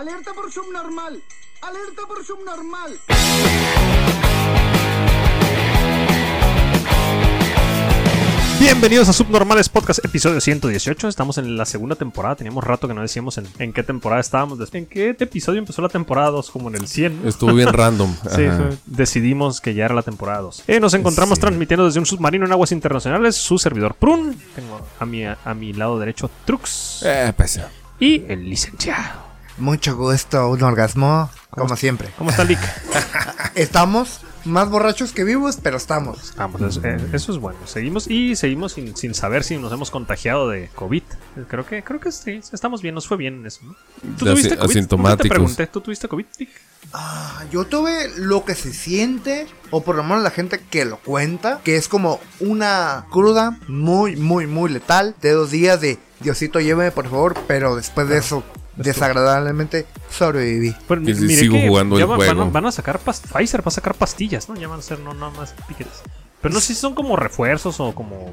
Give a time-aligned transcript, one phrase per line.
[0.00, 1.22] Alerta por subnormal.
[1.60, 2.98] Alerta por subnormal.
[8.58, 11.08] Bienvenidos a Subnormales Podcast, episodio 118.
[11.08, 12.36] Estamos en la segunda temporada.
[12.36, 14.58] Teníamos rato que no decíamos en, en qué temporada estábamos.
[14.74, 16.50] ¿En qué episodio empezó la temporada 2?
[16.50, 17.22] Como en el 100.
[17.26, 18.14] Estuvo bien random.
[18.34, 18.70] Sí, Ajá.
[18.86, 20.64] decidimos que ya era la temporada 2.
[20.68, 21.40] Eh, nos encontramos Sí.
[21.42, 23.36] transmitiendo desde un submarino en aguas internacionales.
[23.36, 24.36] Su servidor Prun.
[24.54, 27.02] Tengo a mi, a mi lado derecho Trux.
[27.04, 27.60] Eh, pues,
[27.98, 29.29] Y el licenciado.
[29.60, 32.08] Mucho gusto, un orgasmo, como siempre.
[32.16, 32.58] ¿Cómo está Lick?
[33.54, 36.32] Estamos más borrachos que vivos, pero estamos.
[36.66, 37.58] Eso, eh, eso es bueno.
[37.66, 41.02] Seguimos y seguimos sin, sin saber si nos hemos contagiado de COVID.
[41.48, 43.60] Creo que, creo que sí, estamos bien, nos fue bien en eso.
[43.64, 43.76] ¿no?
[44.18, 45.16] ¿Tú De tuviste COVID?
[45.18, 46.24] Te pregunté, ¿tú tuviste COVID?
[46.38, 46.50] Lick?
[46.94, 50.96] Ah, yo tuve lo que se siente, o por lo menos la gente que lo
[50.98, 56.60] cuenta, que es como una cruda muy, muy, muy letal de dos días de Diosito
[56.60, 58.44] lléveme por favor, pero después de eso,
[58.84, 60.72] desagradablemente sobreviví.
[60.72, 62.50] Que sí miré sigo que jugando ya el van, a- juego.
[62.50, 64.56] van a sacar Pfizer va a sacar pastillas, ¿no?
[64.56, 66.00] Ya van a ser no nada más piquetes.
[66.40, 68.32] Pero no sé si son como refuerzos o como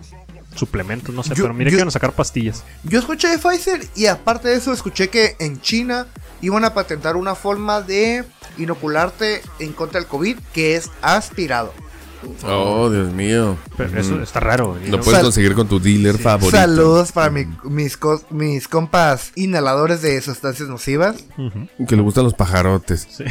[0.56, 2.64] suplementos, no sé, Yo- pero miré yo- que van a sacar pastillas.
[2.84, 6.08] Yo escuché de Pfizer y aparte de eso escuché que en China
[6.42, 8.24] iban a patentar una forma de
[8.58, 11.74] inocularte en contra del COVID que es aspirado.
[12.44, 13.58] Oh, Dios mío.
[13.78, 14.78] Pero eso está raro.
[14.84, 16.56] y Lo no- puedes conseguir con tu dealer favorito.
[16.58, 21.24] Saludos para mi- mis, co- mis compas inhaladores de sustancias nocivas.
[21.88, 23.08] Que le gustan los pajarotes.
[23.10, 23.24] sí.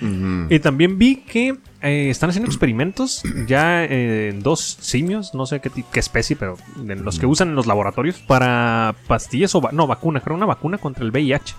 [0.50, 5.60] Y también vi que eh, están haciendo experimentos ya eh, en dos simios, no sé
[5.60, 9.72] qué, qué especie, pero en los que usan en los laboratorios para pastillas o va-
[9.72, 11.54] no vacuna, creo una vacuna contra el VIH.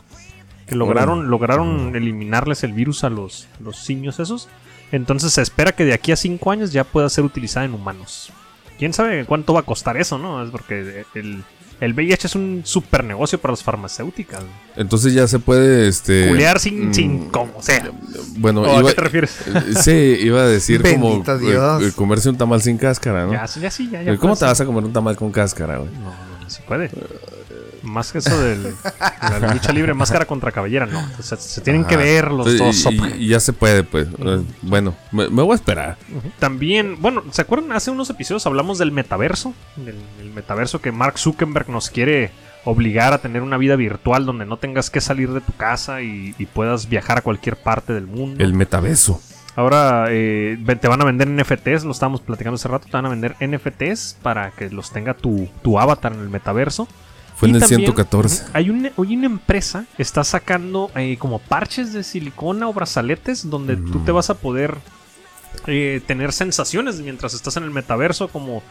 [0.67, 4.49] Que lograron, lograron eliminarles el virus a los, los simios esos.
[4.91, 8.31] Entonces se espera que de aquí a cinco años ya pueda ser utilizada en humanos.
[8.77, 10.43] ¿Quién sabe cuánto va a costar eso, no?
[10.43, 11.43] Es porque el,
[11.79, 14.43] el VIH es un super negocio para las farmacéuticas.
[14.75, 16.27] Entonces ya se puede, este...
[16.27, 17.89] Culear sin, mm, sin como sea.
[18.37, 19.37] Bueno, ¿O ¿A iba, qué te refieres?
[19.47, 21.83] eh, sí, iba a decir como eh, Dios.
[21.83, 23.31] eh, comerse un tamal sin cáscara, ¿no?
[23.33, 25.77] Ya, sí, ya, sí, ya, ya ¿Cómo te vas a comer un tamal con cáscara,
[25.77, 25.89] güey?
[25.93, 26.89] No, no, no se puede.
[27.85, 28.73] Más que eso de
[29.21, 30.99] la lucha libre, máscara contra cabellera, no.
[31.19, 32.87] O sea, se tienen que ver los dos.
[33.17, 34.07] y, ya se puede, pues.
[34.61, 35.97] Bueno, me, me voy a esperar.
[36.39, 37.71] También, bueno, ¿se acuerdan?
[37.71, 39.53] Hace unos episodios hablamos del metaverso.
[39.75, 42.31] Del, el metaverso que Mark Zuckerberg nos quiere
[42.65, 46.33] obligar a tener una vida virtual donde no tengas que salir de tu casa y,
[46.37, 48.43] y puedas viajar a cualquier parte del mundo.
[48.43, 49.21] El metabeso.
[49.55, 53.09] Ahora eh, te van a vender NFTs, lo estábamos platicando hace rato, te van a
[53.09, 56.89] vender NFTs para que los tenga tu, tu avatar en el metaverso.
[57.35, 58.43] Fue en el también, 114.
[58.43, 62.73] ujú, Hay una, hoy una empresa que está sacando eh, como parches de silicona o
[62.73, 64.77] brazaletes donde tú te vas a poder
[65.67, 68.63] eh, tener sensaciones mientras estás en el metaverso, como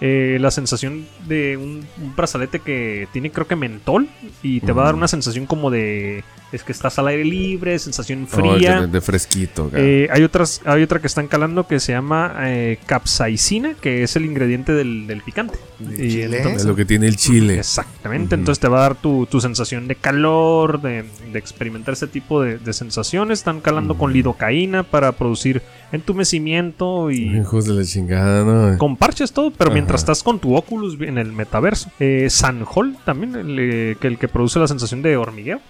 [0.00, 4.08] eh, la sensación de un, un brazalete que tiene creo que mentol
[4.42, 4.98] y te va a dar Ujú.
[4.98, 8.82] una sensación como de es que estás al aire libre, sensación Oh, fría.
[8.82, 9.70] de, de fresquito.
[9.74, 14.16] Eh, hay otras, hay otra que están calando que se llama eh, capsaicina, que es
[14.16, 15.58] el ingrediente del, del picante.
[15.78, 16.42] ¿De Y chile?
[16.54, 17.58] es lo que tiene el chile.
[17.58, 22.06] Exactamente, entonces te va a dar tu, tu sensación de calor, de, de experimentar ese
[22.06, 23.40] tipo de, de sensaciones.
[23.40, 25.62] Están calando con lidocaína para producir
[25.92, 28.78] entumecimiento y Hijos de la chingada, ¿no?
[28.78, 29.74] con parches todo, pero Ajá.
[29.74, 31.90] mientras estás con tu Oculus en el metaverso.
[32.00, 35.60] Eh, Sanhol también, el, eh, que el que produce la sensación de hormigueo.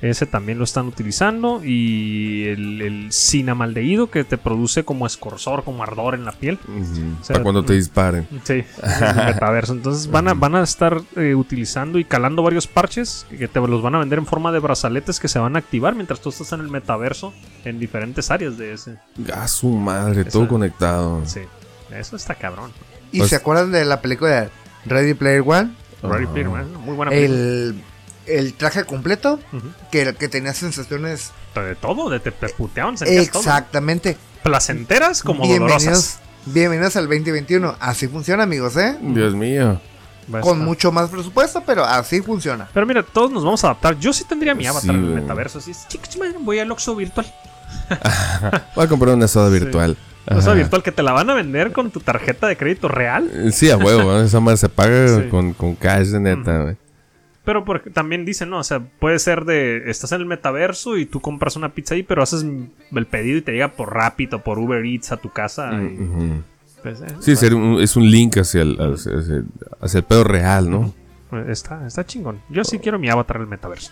[0.00, 1.62] Ese también lo están utilizando.
[1.64, 6.58] Y el, el cinamaldehído que te produce como escorzor, como ardor en la piel.
[6.66, 7.20] Ujú.
[7.20, 8.26] O sea, Para cuando te disparen.
[8.44, 9.72] Sí, el metaverso.
[9.72, 13.82] Entonces van a, van a estar eh, utilizando y calando varios parches que te los
[13.82, 16.52] van a vender en forma de brazaletes que se van a activar mientras tú estás
[16.52, 17.32] en el metaverso
[17.64, 18.96] en diferentes áreas de ese.
[19.42, 21.22] A su madre, todo conectado.
[21.26, 21.40] Sí,
[21.90, 22.70] eso está cabrón.
[23.10, 24.48] ¿Y Pues- se acuerdan de la película de
[24.86, 25.72] Ready Player One?
[26.02, 26.26] Ready.
[26.26, 27.38] Player One, muy buena película.
[27.38, 27.82] El,
[28.26, 29.38] el traje completo
[29.90, 33.42] que, que tenía sensaciones De todo, de te, te puteaban, sentías todo.
[33.42, 36.20] exactamente Placenteras como bienvenidos, dolorosas.
[36.46, 37.76] bienvenidos al 2021.
[37.80, 38.96] Así funciona, amigos, ¿eh?
[39.00, 39.80] Dios mío.
[40.28, 42.68] A Con estar- mucho más presupuesto, pero así funciona.
[42.72, 43.98] Pero mira, todos nos vamos a adaptar.
[43.98, 45.58] Yo sí tendría mi Sí, avatar en el metaverso.
[45.58, 47.26] Así es, chicos, madre, voy al Oxxo virtual.
[48.76, 49.96] Voy a comprar una soda virtual.
[50.28, 50.52] Sea, Ajá.
[50.54, 53.52] virtual que te la van a vender con tu tarjeta de crédito real.
[53.52, 54.20] Sí, a huevo, ¿no?
[54.22, 55.28] esa madre se paga Sí.
[55.28, 56.76] con, con cash de neta, güey.
[57.44, 58.58] Pero porque también dicen, ¿no?
[58.58, 59.90] O sea, puede ser de.
[59.90, 63.42] Estás en el metaverso y tú compras una pizza ahí, pero haces el pedido y
[63.42, 65.72] te llega por Rapid o por Uber Eats a tu casa.
[65.82, 66.40] y,
[66.84, 68.78] pues, eh, Sí, un- es un link hacia el,
[69.80, 70.94] hacia, el pedo real, ¿no?
[71.48, 72.40] está, está chingón.
[72.48, 73.90] Yo sí quiero mi avatar en el metaverso.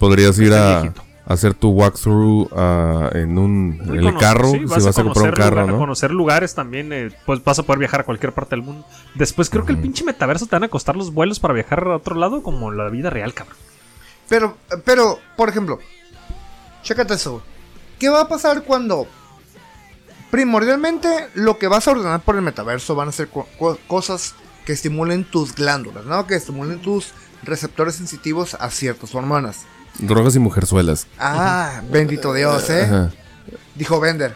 [0.00, 1.02] Podrías ir a, viejito.
[1.30, 5.26] A hacer tu walkthrough ah, en un en el carro, sí, si vas a comprar
[5.28, 5.78] un carro, lugar- ¿no?
[5.78, 8.86] conocer lugares también, eh, pues vas a poder viajar a cualquier parte del mundo.
[9.14, 11.96] Después creo que el pinche metaverso te van a costar los vuelos para viajar a
[11.96, 13.56] otro lado como la vida real, cabrón.
[14.28, 15.78] Pero, pero, por ejemplo,
[16.82, 17.42] chécate eso.
[17.98, 19.06] ¿Qué va a pasar cuando
[20.30, 24.34] primordialmente lo que vas a ordenar por el metaverso van a ser co- co- cosas
[24.64, 26.26] que estimulen tus glándulas, ¿no?
[26.26, 29.64] Que estimulen tus receptores sensitivos a ciertas hormonas.
[29.98, 31.06] Drogas y mujerzuelas.
[31.18, 32.82] Ah, bendito Dios, ¿eh?
[32.84, 33.10] Ajá.
[33.74, 34.34] Dijo Bender.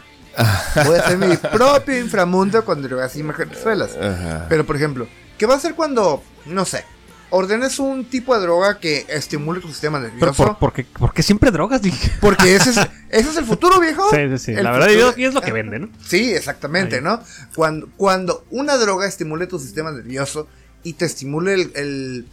[0.85, 3.91] Voy a hacer mi propio inframundo con drogas y mujerzuelas.
[3.95, 4.45] Ajá.
[4.49, 5.07] Pero, por ejemplo,
[5.37, 6.83] ¿qué va a hacer cuando, no sé,
[7.29, 10.43] ordenes un tipo de droga que estimule tu sistema Pero nervioso?
[10.45, 11.81] por, por qué, por qué siempre drogas?
[11.81, 12.11] Dije.
[12.19, 12.77] Porque ese es,
[13.09, 14.09] ese es el futuro, viejo.
[14.09, 14.51] Sí, sí, sí.
[14.53, 15.89] El La verdad, futuro- yo- y es lo que vende, ¿no?
[16.05, 17.01] Sí, exactamente, Ahí.
[17.03, 17.21] ¿no?
[17.55, 20.47] Cuando, cuando una droga estimule tu sistema nervioso
[20.83, 22.27] y te estimule el, el,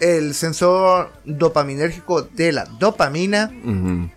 [0.00, 3.50] el sensor dopaminérgico de la dopamina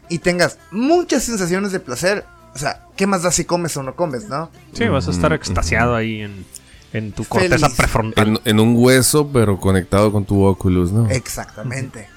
[0.09, 2.25] y tengas muchas sensaciones de placer,
[2.55, 4.49] o sea, ¿qué más da si comes o no comes, no?
[4.73, 6.45] Sí, vas a estar extasiado ahí en,
[6.93, 7.75] en tu corteza Feliz.
[7.77, 8.27] prefrontal.
[8.27, 11.09] En, en un hueso, pero conectado con tu Oculus, ¿no?
[11.09, 12.07] Exactamente.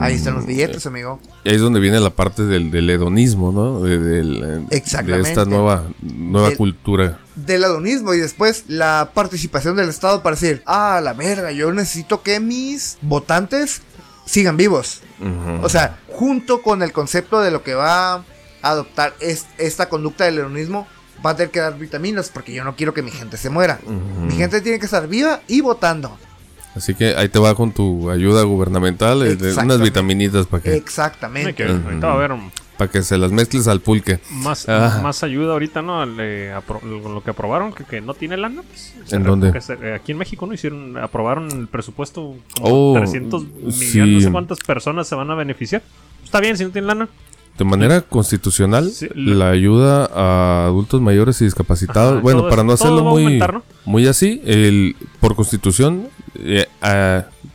[0.00, 1.20] Ahí están los billetes, amigo.
[1.44, 3.80] Y ahí es donde viene la parte del, del hedonismo, ¿no?
[3.82, 5.22] De, del, eh, Exactamente.
[5.24, 7.18] de esta nueva, nueva cultura.
[7.46, 12.22] Del adonismo y después la participación del Estado para decir, ah, la verga, yo necesito
[12.22, 13.82] que mis votantes
[14.26, 15.00] sigan vivos.
[15.62, 18.22] O sea, junto con el concepto de lo que va a
[18.62, 20.86] adoptar es- esta conducta del hedonismo,
[21.24, 23.78] va a tener que dar vitaminas porque yo no quiero que mi gente se muera.
[23.86, 26.16] Mi gente tiene que estar viva y votando.
[26.74, 30.76] Así que ahí te va con tu ayuda gubernamental, eh, de unas vitaminitas para que,
[30.76, 31.54] Exactamente.
[31.54, 34.20] que- ahorita va a haber un- para que se las mezcles al pulque.
[34.32, 35.00] más, Ah.
[35.02, 36.06] más ayuda ahorita, ¿no?
[36.06, 38.62] Le con lo que aprobaron, que, que no tiene lana.
[38.62, 39.60] pues, ¿En dónde?
[39.60, 40.54] se- eh, aquí en México, ¿no?
[40.54, 43.98] Hicieron, aprobaron el presupuesto como Oh, 300 millones, sí.
[44.00, 45.82] no sé cuántas personas se van a beneficiar.
[46.24, 47.08] Está bien si no tienen lana.
[47.58, 52.72] De manera constitucional, Sí, la ayuda a adultos mayores y discapacitados, Ajá, bueno, para no
[52.72, 53.62] hacerlo muy, aumentar, ¿no?
[53.84, 56.66] muy así, el, por constitución, eh,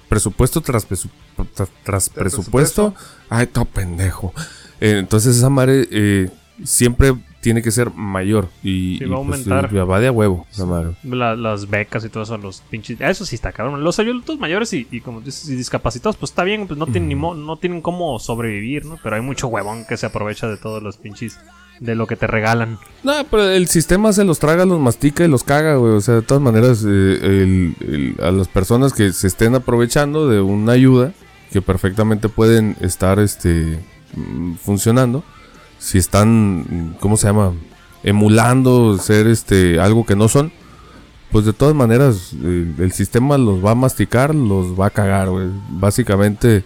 [0.07, 1.09] presupuesto tras, presu-
[1.55, 2.93] tras, tras presupuesto,
[3.29, 4.31] ay, todo pendejo.
[4.81, 6.29] Eh, entonces esa madre eh,
[6.63, 9.69] siempre tiene que ser mayor y, Sí, y, va a pues, aumentar.
[9.75, 10.95] eh, va de a huevo, esa madre.
[11.03, 12.99] La- las becas y todo eso, los pinches.
[12.99, 13.83] Eso sí está cabrón.
[13.83, 17.07] Los adultos mayores y, y como dices, y discapacitados, pues está bien, pues no tienen,
[17.09, 18.97] ni mo- no tienen cómo sobrevivir, ¿no?
[19.03, 21.37] Pero hay mucho huevón que se aprovecha de todos los pinches.
[21.81, 22.79] De lo que te regalan.
[23.03, 25.91] No, pero el sistema se los traga, los mastica y los caga, güey.
[25.91, 30.29] O sea, de todas maneras, eh, el- el- a las personas que se estén aprovechando
[30.29, 31.11] de una ayuda
[31.51, 33.77] que perfectamente pueden estar este,
[34.61, 35.23] funcionando,
[35.79, 37.53] si están, mm, ¿cómo se llama?
[38.03, 40.51] Emulando ser este algo que no son,
[41.31, 45.29] pues de todas maneras, el, el sistema los va a masticar, los va a cagar.
[45.69, 46.63] Básicamente.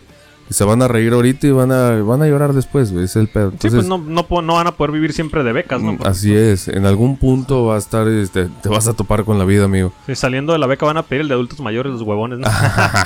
[0.49, 3.05] Se van a reír ahorita y van a, van a llorar después, güey.
[3.05, 3.51] Es el pedo.
[3.51, 3.97] sí, Entonces, pues no,
[4.41, 5.93] no, van a poder vivir siempre de becas, ¿no?
[5.93, 9.23] Mm, Porque, Así es, en algún punto va a estar, este, te vas a topar
[9.25, 9.93] con la vida, amigo.
[10.07, 12.47] sí, saliendo de la beca van a pedir el de adultos mayores, los huevones, ¿no?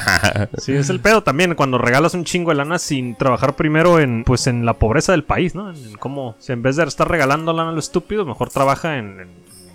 [0.57, 1.56] sí, es el pedo también.
[1.56, 5.24] Cuando regalas un chingo de lana sin trabajar primero en, pues, en la pobreza del
[5.24, 5.69] país, ¿no?
[5.69, 8.98] En, en cómo, si en vez de estar regalando lana a lo estúpido, mejor trabaja
[8.98, 9.19] en,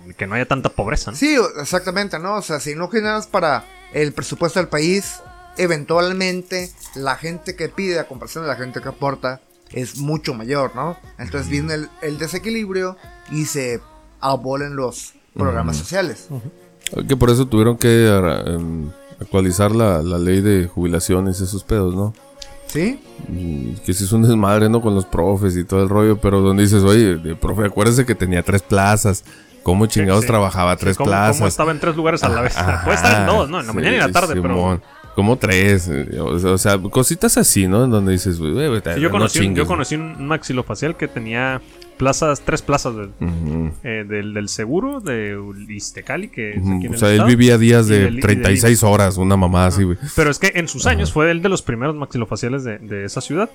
[0.05, 1.17] en que no haya tanta pobreza, ¿no?
[1.17, 2.35] Sí, exactamente, ¿no?
[2.35, 3.63] O sea, si no generas para
[3.93, 5.21] el presupuesto del país,
[5.59, 9.41] eventualmente la gente que pide a comparación de la gente que aporta
[9.71, 10.97] es mucho mayor, ¿no?
[11.19, 12.97] Entonces viene el, el desequilibrio
[13.31, 13.81] y se
[14.19, 16.27] abolen los programas sociales.
[17.07, 18.89] Que por eso tuvieron que em,
[19.21, 22.13] actualizar la, la ley de jubilaciones y esos pedos, ¿no?
[22.67, 23.01] ¿Sí?
[23.27, 24.81] Y que si es un desmadre, ¿no?
[24.81, 28.15] Con los profes y todo el rollo, pero donde dices, oye, de profe, acuérdese que
[28.15, 29.23] tenía tres plazas.
[29.61, 30.27] ¿Cómo chingados sí.
[30.27, 31.37] trabajaba tres ¿Cómo, plazas?
[31.37, 32.57] cómo estaba en tres lugares a la vez?
[32.57, 33.59] Ajá, Puede estar en dos, ¿no?
[33.59, 34.81] En la sí, mañana y en la tarde, Simón.
[35.15, 37.83] Como tres, eh, o sea, cositas así, ¿no?
[37.85, 38.53] En donde dices, güey.
[38.53, 41.61] Sí, yo, no conocí un, yo conocí un maxilofacial que tenía
[41.97, 43.09] plazas, tres plazas de-
[43.83, 45.37] eh, del, del seguro de
[45.67, 46.57] Iztecali, que
[46.89, 49.97] O sea, él vivía días de del- y del 36 horas, una mamá así, güey.
[50.15, 53.19] Pero es que en sus años fue el de los primeros maxilofaciales de, de esa
[53.19, 53.49] ciudad.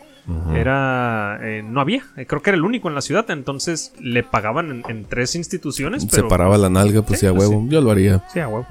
[0.54, 1.38] Era.
[1.42, 2.02] eh, no había.
[2.16, 3.30] eh, creo que era el único en la ciudad.
[3.30, 6.02] Entonces le pagaban en, en tres instituciones.
[6.02, 7.66] Se Pero, paraba la nalga, pues Sí, sí, a pues huevo.
[7.68, 8.22] Yo lo haría.
[8.32, 8.66] Sí, a huevo.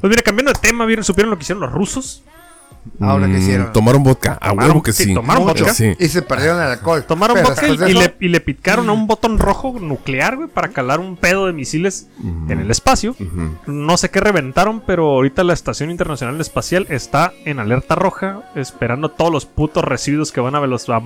[0.00, 2.22] Pues mira, cambiando de tema, ¿vieron, ¿supieron lo que hicieron los rusos?
[2.98, 3.72] Ahora que Mm, hicieron.
[3.74, 4.38] Tomaron vodka.
[4.40, 5.14] A Tomaron- huevo que sí, sí.
[5.14, 5.64] tomaron Mucho.
[5.64, 5.74] vodka.
[5.74, 5.92] Sí.
[5.98, 7.04] Y se perdieron el alcohol.
[7.04, 9.76] Tomaron Pero vodka después de y, eso- le, y le picaron a un botón rojo
[9.78, 12.08] nuclear, güey, para calar un pedo de misiles
[12.48, 13.10] en el espacio.
[13.20, 13.56] Ujú.
[13.70, 19.10] No sé qué reventaron, pero ahorita la Estación Internacional Espacial está en alerta roja, esperando
[19.10, 21.02] todos los putos residuos que van a, veloc- a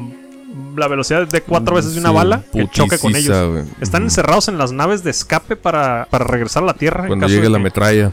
[0.78, 3.50] la velocidad de cuatro veces de una Sí, bala que choque con ellos.
[3.50, 3.64] güey.
[3.80, 4.06] Están Ujú.
[4.10, 7.02] encerrados en las naves de escape para, para regresar a la Tierra.
[7.02, 8.12] en Cuando caso llegue de la que- metralla.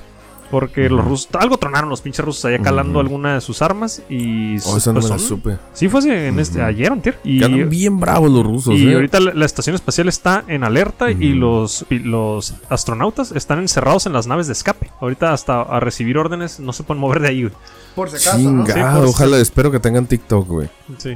[0.52, 3.00] Porque los rusos, algo tronaron los pinches rusos allá calando Ujú.
[3.00, 4.58] alguna de sus armas y...
[4.66, 5.58] Oh, esa no pues me la son- supe.
[5.74, 7.18] Sí, fue así en este, ayer, antier.
[7.24, 8.96] Y, Que andan bien bravos los rusos, y ¿eh?
[8.96, 14.06] ahorita la, la estación espacial está en alerta y los, y los astronautas están encerrados
[14.06, 14.92] en las naves de escape.
[15.00, 17.54] Ahorita hasta a recibir órdenes no se pueden mover de ahí, güey.
[17.96, 18.66] Por si acaso, ¿no?
[18.66, 20.70] Chingado, Sí, por ojalá, espero que tengan TikTok, güey.
[20.98, 21.14] Sí,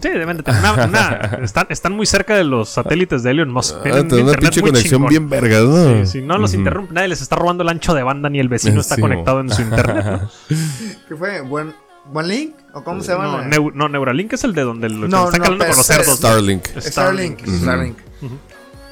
[0.00, 3.50] sí deben de tener una, una- están, están muy cerca de los satélites de Elon
[3.52, 3.76] Musk.
[3.78, 5.08] Ah, Tienen una pinche conexión chingón.
[5.08, 6.04] bien verga, ¿no?
[6.04, 6.58] Sí, sí, no los Ujú.
[6.60, 9.40] interrumpe, nadie les está robando el ancho de banda ni el vecino está Sí, conectado
[9.40, 10.04] en su internet.
[10.06, 10.30] ¿no?
[11.08, 11.40] ¿Qué fue?
[11.42, 11.74] ¿Buen,
[12.06, 12.54] ¿Buen Link?
[12.74, 13.42] ¿O cómo se llama?
[13.42, 15.86] No, Neu- no, Neuralink es el de donde lo No, está no, calando con los
[15.86, 16.16] cerdos.
[16.18, 16.64] Starlink.
[16.78, 17.46] Starlink.
[17.46, 17.98] Starlink.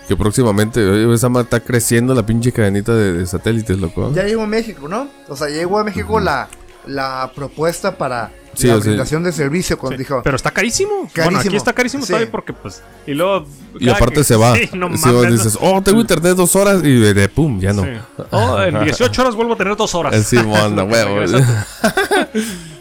[0.08, 4.12] Que próximamente, esa está creciendo la pinche cadenita de, de satélites, loco.
[4.14, 5.08] Ya llegó a México, ¿no?
[5.28, 6.48] O sea, llegó a México la,
[6.86, 9.78] la propuesta para Sí, la o sea- brindación de servicio.
[9.78, 10.90] Cuando Sí, dijo, Pero está carísimo.
[10.94, 11.40] Bueno, Carísimo.
[11.40, 12.08] aquí está carísimo Sí.
[12.12, 12.82] todavía porque pues...
[13.06, 13.46] Y luego...
[13.78, 14.54] Y aparte que- se va.
[14.56, 17.72] Sí, no mames, no- dices, oh, tengo internet dos horas y de, de pum, ya
[17.72, 17.82] no.
[17.84, 17.90] Sí.
[18.30, 20.26] Oh, en 18 horas vuelvo a tener dos horas.
[20.26, 21.20] Sí, manda, huevo.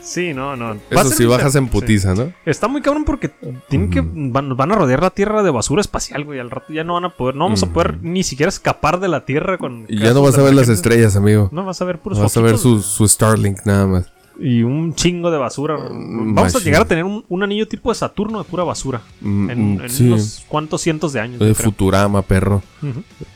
[0.02, 0.78] Sí, no, no.
[0.92, 1.70] Eso sí bajas en sí.
[1.72, 2.32] putiza, ¿no?
[2.46, 3.30] Está muy cabrón porque
[3.70, 6.40] tienen que van, van a rodear la Tierra de basura espacial, güey.
[6.40, 9.08] Al rato ya no van a poder, no vamos a poder ni siquiera escapar de
[9.08, 9.86] la Tierra con.
[9.90, 11.50] Y ya no vas a ver las estrellas amigo.
[11.52, 14.15] No vas a ver puros Vas a ver su Starlink nada más.
[14.40, 15.78] Y un chingo de basura.
[15.92, 19.50] Vamos a llegar a tener un, un anillo tipo de Saturno de pura basura Mm,
[19.50, 20.08] en, mm, en sí.
[20.08, 21.40] unos cuantos cientos de años.
[21.40, 21.54] De.
[21.54, 22.62] Futurama, perro.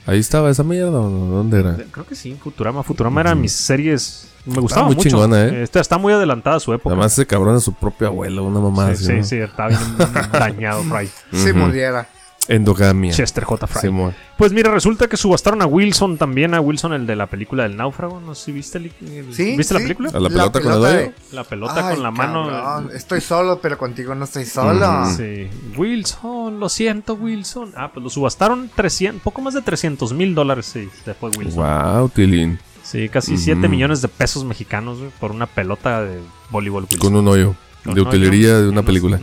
[0.05, 0.91] Ahí estaba esa mierda.
[0.91, 1.77] ¿dónde era?
[1.91, 2.83] Creo que sí, Futurama.
[2.83, 4.27] Futurama era mis series.
[4.45, 5.09] Me gustaba muy mucho.
[5.09, 5.63] chingona, ¿eh?
[5.63, 6.93] Esta está muy adelantada a su época.
[6.93, 9.23] Además ese cabrón es su propio abuelo, una mamá sí, así, sí, ¿no?
[9.23, 9.79] sí, está bien
[10.31, 11.09] dañado, Fry.
[11.33, 12.07] si muriera.
[12.49, 13.13] Endogamia.
[13.13, 13.67] Chester J.
[13.67, 13.81] Fry.
[13.81, 14.15] Simón.
[14.37, 17.77] Pues mira, resulta que subastaron a Wilson también, a Wilson, el de la película del
[17.77, 18.19] náufrago.
[18.19, 20.09] No sé si viste, el- el- Sí, ¿viste la película?
[20.13, 21.13] ¿A la pelota con de-?
[21.31, 22.89] La pelota Ay, con la mano.
[22.91, 25.05] Estoy solo, pero contigo no estoy solo.
[25.15, 25.47] Sí.
[25.77, 27.71] Wilson, lo siento, Wilson.
[27.75, 30.65] Ah, pues lo subastaron 300, poco más de 300 mil dólares.
[30.65, 31.63] Sí, se fue Wilson.
[31.63, 32.59] Wow, Tilín.
[32.83, 36.99] Sí, casi 7 millones de pesos mexicanos güey, por una pelota de voleibol Wilson.
[36.99, 37.55] Con un hoyo.
[37.83, 39.19] Con De hoyo, utilería de una película.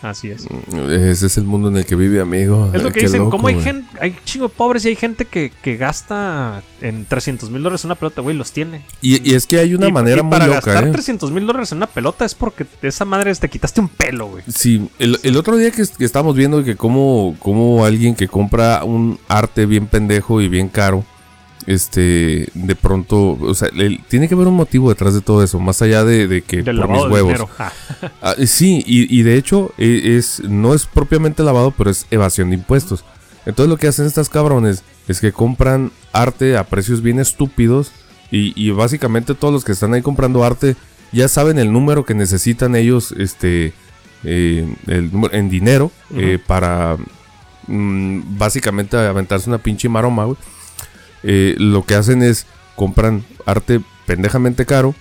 [0.00, 0.46] Así es.
[0.90, 2.70] Ese es el mundo en el que vive, amigo.
[2.72, 4.96] Es lo que Qué dicen, loco, como hay gente, hay chingo de pobres y hay
[4.96, 8.82] gente que, que gasta en 300 mil dólares una pelota, güey, los tiene.
[9.02, 10.92] Y, y es que hay una Y- manera y muy para loca, gastar ¿eh?
[10.92, 14.44] 300 mil dólares en una pelota es porque esa madre te quitaste un pelo, güey.
[14.46, 18.84] Sí, el, el otro día que, que estábamos viendo que como, como alguien que compra
[18.84, 21.04] un arte bien pendejo y bien caro,
[21.68, 25.60] este, de pronto, o sea, el- tiene que haber un motivo detrás de todo eso,
[25.60, 27.32] más allá de, de que Del por mis huevos.
[27.58, 27.72] Ah,
[28.22, 32.48] Ah, sí, y, y de hecho e- es, no es propiamente lavado, pero es evasión
[32.50, 33.04] de impuestos.
[33.44, 37.92] Entonces lo que hacen estas cabrones es que compran arte a precios bien estúpidos
[38.30, 40.74] y, y básicamente todos los que están ahí comprando arte
[41.12, 43.72] ya saben el número que necesitan ellos este
[44.24, 46.96] eh, el número- en dinero eh, para
[47.66, 50.36] mm, básicamente aventarse una pinche maroma, güey.
[51.22, 52.46] Eh, lo que hacen es
[52.76, 54.94] compran arte pendejamente caro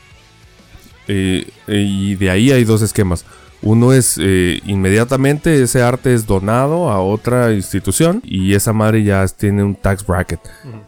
[1.07, 3.25] eh, eh, y de ahí hay dos esquemas.
[3.63, 9.25] Uno es eh, inmediatamente ese arte es donado a otra institución y esa madre ya
[9.27, 10.39] tiene un tax bracket.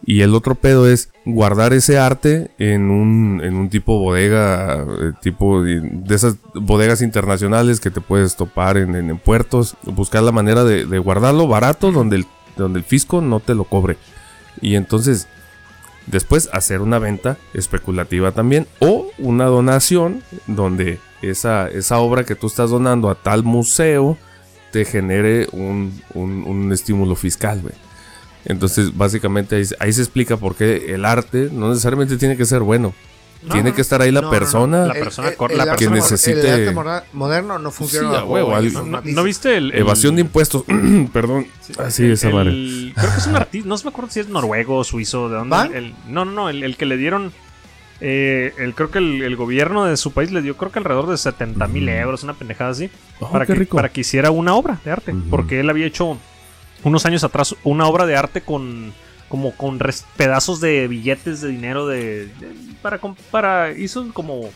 [0.06, 5.14] Y el otro pedo es guardar ese arte en un, en un tipo bodega, eh,
[5.20, 9.76] tipo de, de esas bodegas internacionales que te puedes topar en, en- en puertos.
[9.84, 13.64] Buscar la manera de, de guardarlo barato donde el, donde el fisco no te lo
[13.64, 13.98] cobre.
[14.62, 15.28] Y entonces
[16.08, 22.48] Después hacer una venta especulativa también o una donación donde esa, esa obra que tú
[22.48, 24.18] estás donando a tal museo
[24.72, 27.62] te genere un, un- estímulo fiscal.
[28.46, 32.96] Entonces, básicamente ahí se explica por qué el arte no necesariamente tiene que ser bueno.
[33.42, 34.38] No, tiene que estar ahí la No, no, no.
[34.40, 34.86] persona.
[34.86, 38.10] La persona el la persona que necesite- El arte moderno no funciona.
[38.10, 40.64] Sí, a bajo huevo, al- esos ¿No, viste el, el- Evasión de impuestos.
[41.14, 41.48] Perdón.
[41.78, 42.04] Así
[42.34, 42.50] madre.
[42.50, 45.30] el- Creo que es un artista, no se me acuerdo si es noruego o suizo,
[45.30, 45.94] de dónde.
[46.08, 47.32] No, no, no, el, el que le dieron.
[48.02, 51.08] eh, el, creo que el, el gobierno de su país le dio, creo que alrededor
[51.10, 53.76] de 70 mil euros, una pendejada así, Oh, para, qué que, rico.
[53.78, 55.14] para que hiciera una obra de arte.
[55.30, 56.18] Porque él había hecho
[56.84, 58.94] unos años atrás una obra de arte con
[59.30, 63.00] como con res- pedazos de billetes de dinero de, de- para
[63.32, 64.50] para hizo como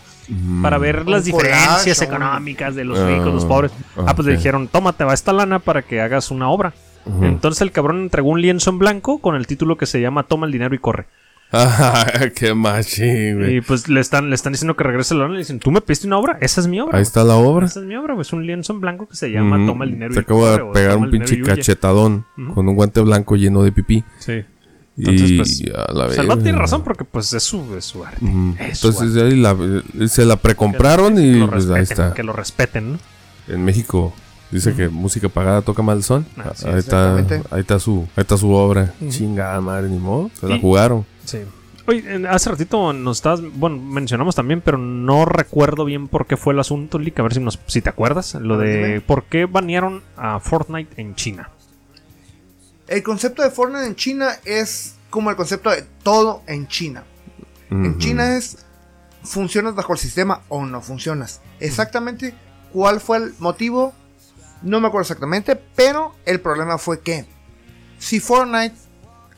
[0.62, 3.72] para ver las diferencias económicas de los ricos, los Ah, pobres.
[3.98, 6.74] Ah, pues le dijeron, tómate, va esta lana para que hagas una obra.
[7.22, 10.46] Entonces el cabrón entregó un lienzo en blanco con el título que se llama Toma
[10.46, 11.06] el dinero y corre.
[11.52, 13.58] Ah, qué machín, güey.
[13.58, 15.70] Y pues le están, le están diciendo que regrese la lana y le dicen, ¿tú
[15.72, 16.38] me pediste una obra?
[16.42, 16.98] Esa es mi obra.
[16.98, 17.66] Ahí está la obra.
[17.68, 18.22] Esa es mi obra, güey.
[18.22, 19.64] Es un lienzo en blanco que se llama.
[19.68, 20.56] Toma el dinero Te y acabo corre.
[20.56, 22.26] de o pegar Toma un pinche cachetadón
[22.56, 24.04] con un guante blanco lleno de pipí.
[24.20, 24.44] Sí.
[24.98, 26.36] Entonces, y pues, a la verga.
[26.38, 28.20] tiene razón porque pues es su, es su arte.
[28.60, 29.34] Es su Entonces arte.
[29.34, 32.14] ahí la- se la precompraron y pues ahí está.
[32.14, 33.00] Que lo respeten, ¿no?
[33.48, 34.14] En México
[34.52, 36.26] dice que música pagada toca mal son.
[36.38, 38.94] Ah, sí, ahí está, ahí está su, ahí está su obra.
[39.10, 40.30] Chingada madre, ni modo.
[40.40, 41.06] Se la jugaron.
[41.26, 41.40] Sí.
[41.86, 46.38] Oye, eh, hace ratito nos estabas, bueno, mencionamos también, pero no recuerdo bien por qué
[46.38, 49.02] fue el asunto, Lick, a ver si, nos, si te acuerdas, lo de dime.
[49.02, 51.50] por qué banearon a Fortnite en China.
[52.88, 57.04] El concepto de Fortnite en China es como el concepto de todo en China.
[57.70, 57.98] En.
[57.98, 58.58] China es
[59.24, 61.42] funcionas bajo el sistema o no funcionas.
[61.60, 62.34] Exactamente
[62.72, 63.94] cuál fue el motivo,
[64.62, 67.26] no me acuerdo exactamente, pero el problema fue que
[68.00, 68.76] si Fortnite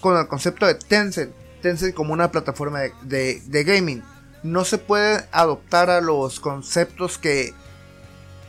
[0.01, 4.03] con el concepto de Tencent, Tencent como una plataforma de, de- de gaming,
[4.43, 7.53] no se puede adoptar a los conceptos que,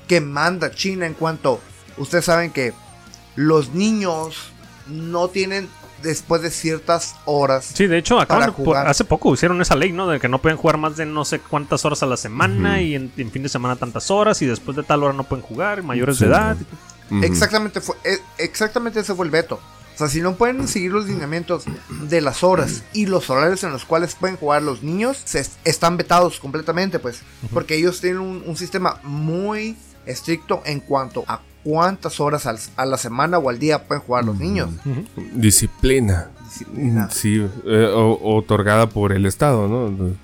[0.09, 1.61] que manda China en cuanto
[1.97, 2.73] ustedes saben que
[3.37, 4.53] los niños
[4.89, 5.69] no tienen
[6.03, 8.87] después de ciertas horas Sí, de hecho, acaban Para de- jugar.
[8.89, 10.07] hace poco hicieron esa ley, ¿no?
[10.07, 12.95] De que no pueden jugar más de no sé cuántas horas a la semana y
[12.95, 15.83] en, en fin de semana tantas horas y después de tal hora no pueden jugar,
[15.83, 16.57] mayores Sí, de edad.
[17.23, 19.61] Exactamente, fue, e- exactamente ese fue el veto.
[19.95, 23.73] O sea, si no pueden seguir los lineamientos de las horas y los horarios en
[23.73, 27.21] los cuales pueden jugar los niños, se est- están vetados completamente, pues.
[27.53, 29.75] Porque ellos tienen un, un sistema muy
[30.07, 34.25] estricto en cuanto a cuántas horas al- a la semana o al día pueden jugar
[34.25, 34.71] los niños.
[35.35, 36.31] Disciplina.
[36.45, 37.11] Disciplina.
[37.11, 40.15] Sí, eh, o- otorgada por el Estado, ¿no?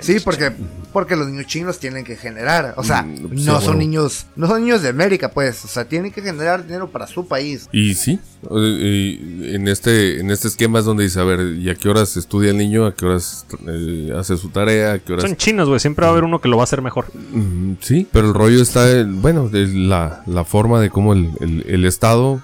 [0.00, 0.52] Sí, porque,
[0.92, 2.74] porque los niños chinos tienen que generar.
[2.76, 3.60] O sea, Mm, sí, no bueno.
[3.60, 5.64] son niños, no son niños de América, pues.
[5.64, 7.68] O sea, tienen que generar dinero para su país.
[7.72, 8.18] Y sí,
[8.50, 11.88] eh, y en este en este esquema es donde dice, a ver, ¿y a qué
[11.88, 12.86] horas estudia el niño?
[12.86, 14.92] ¿A qué horas eh, hace su tarea?
[14.94, 15.24] ¿A qué horas...?
[15.26, 15.80] Son chinos, güey.
[15.80, 17.06] Siempre va a haber uno que lo va a hacer mejor.
[17.32, 21.30] Mm, sí, pero el rollo está, en, bueno, de la, la forma de cómo el,
[21.40, 22.42] el- el Estado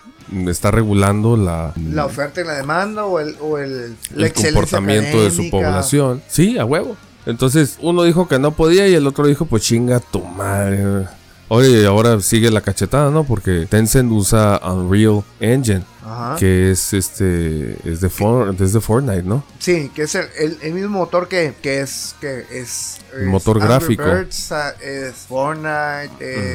[0.49, 5.31] está regulando la, La oferta y la demanda o el, o el, el comportamiento de
[5.31, 6.23] su población.
[6.29, 6.97] Sí, a huevo.
[7.27, 11.07] Entonces, uno dijo que no podía y el otro dijo, pues chinga tu madre.
[11.49, 13.25] Oye, ahora sigue la cachetada, ¿no?
[13.25, 16.37] Porque Tencent usa Unreal Engine, Ajá.
[16.39, 19.45] que es este es de, For- es de Fortnite, ¿no?
[19.59, 23.61] Sí, que es el, el- el mismo motor que, que es que es, es Motor
[23.61, 24.03] gráfico.
[24.05, 26.11] Birds, ah, es Fortnite,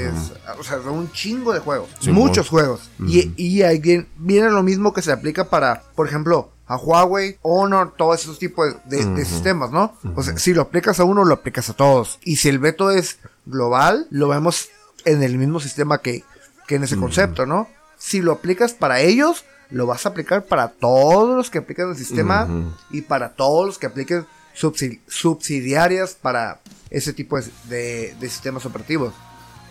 [0.08, 0.14] es
[0.60, 2.62] o sea, un chingo de juegos, Sí, muchos mon.
[2.62, 2.90] juegos.
[3.06, 7.38] Y, y ahí viene, viene lo mismo que se aplica para, por ejemplo, a Huawei,
[7.42, 9.96] Honor, todos esos tipos de, de- de sistemas, ¿no?
[10.16, 12.20] O sea, si lo aplicas a uno, lo aplicas a todos.
[12.24, 14.70] Y si el veto es global, lo vemos
[15.12, 16.24] en el mismo sistema que,
[16.68, 17.68] que en ese concepto, ¿no?
[17.98, 21.96] Si lo aplicas para ellos, lo vas a aplicar para todos los que aplican el
[21.96, 22.48] sistema
[22.92, 24.26] y para todos los que apliquen
[24.60, 29.14] subsi- subsidiarias para ese tipo de, de- de sistemas operativos.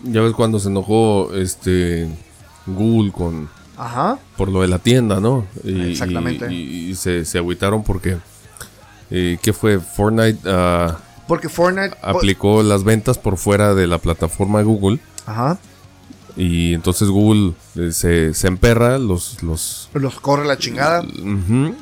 [0.02, 2.08] Ya ves cuando se enojó este
[2.66, 4.18] Google con Ajá.
[4.36, 5.46] por lo de la tienda, ¿no?
[5.64, 6.52] Y, Exactamente.
[6.52, 8.18] Y, y se, se agüitaron porque
[9.10, 9.80] eh, ¿qué fue?
[9.80, 11.96] Fortnite ah, Porque Fortnite...
[12.02, 14.98] aplicó las ventas por fuera de la plataforma de Google
[15.28, 15.58] Ajá.
[16.36, 21.04] y entonces Google eh, se, se emperra los los Los corre la chingada.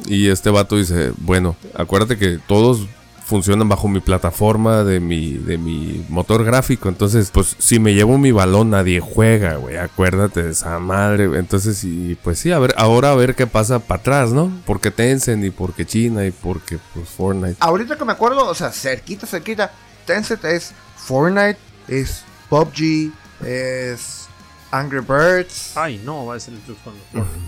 [0.07, 2.87] Y este vato dice, bueno, acuérdate que todos
[3.27, 6.89] funcionan bajo mi plataforma de mi, de mi motor gráfico.
[6.89, 9.77] Entonces, pues si me llevo mi balón, nadie juega, güey.
[9.77, 11.25] Acuérdate de esa madre.
[11.37, 14.53] Entonces, y pues sí, a ver, ahora a ver qué pasa para atrás, ¿no?
[14.65, 17.57] Porque Tencent y porque China y porque pues Fortnite.
[17.59, 19.73] Ahorita que me acuerdo, o sea, cerquita, cerquita,
[20.07, 23.11] Tencent es Fortnite, es PUBG,
[23.45, 24.29] es
[24.71, 25.77] Angry Birds.
[25.77, 26.93] Ay, no, va a ser el truco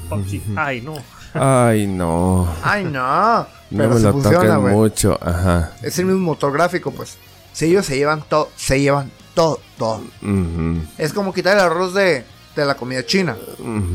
[0.09, 0.43] PUBG.
[0.57, 0.97] Ay, no.
[1.35, 2.49] Ay, no.
[2.63, 3.39] Ay, no.
[3.41, 5.19] No Pero me se lo funciona, toquen mucho.
[5.21, 5.73] Ajá.
[5.83, 7.19] Es el mismo motor gráfico, pues.
[7.53, 10.03] Si ellos se llevan todo, se llevan todo, todo.
[10.97, 12.25] Es como quitar el arroz de,
[12.57, 13.37] de la comida china.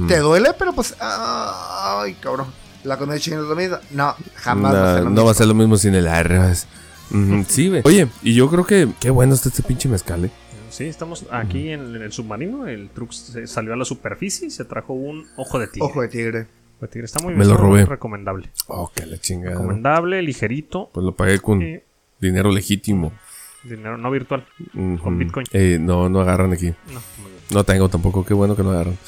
[0.07, 0.93] Te duele, pero pues.
[0.99, 2.47] Ay, cabrón.
[2.83, 3.77] La comida china es lo mismo.
[3.91, 5.25] No, jamás va a No, ser lo no mismo.
[5.25, 6.65] va a ser lo mismo sin el arroz.
[7.47, 7.81] Sí, güey.
[7.85, 10.31] Oye, y yo creo que qué bueno está este pinche mezcal, eh.
[10.73, 12.67] Sí, estamos aquí en, en el submarino.
[12.67, 15.87] El truck se salió a la superficie y se trajo un ojo de tigre.
[15.87, 16.39] Ojo de tigre.
[16.77, 17.05] Ojo de tigre.
[17.05, 17.85] Está muy Me lo robé.
[17.85, 18.49] recomendable.
[18.67, 19.51] Oh, que la chingada.
[19.55, 20.89] Recomendable, ligerito.
[20.91, 21.79] Pues lo pagué con y
[22.19, 23.13] dinero legítimo.
[23.63, 24.47] dinero no virtual.
[25.03, 25.45] Con Bitcoin.
[25.51, 26.73] Eh, no, no agarran aquí.
[26.91, 27.01] No.
[27.51, 28.25] No tengo tampoco.
[28.25, 28.97] Qué bueno que no agarran.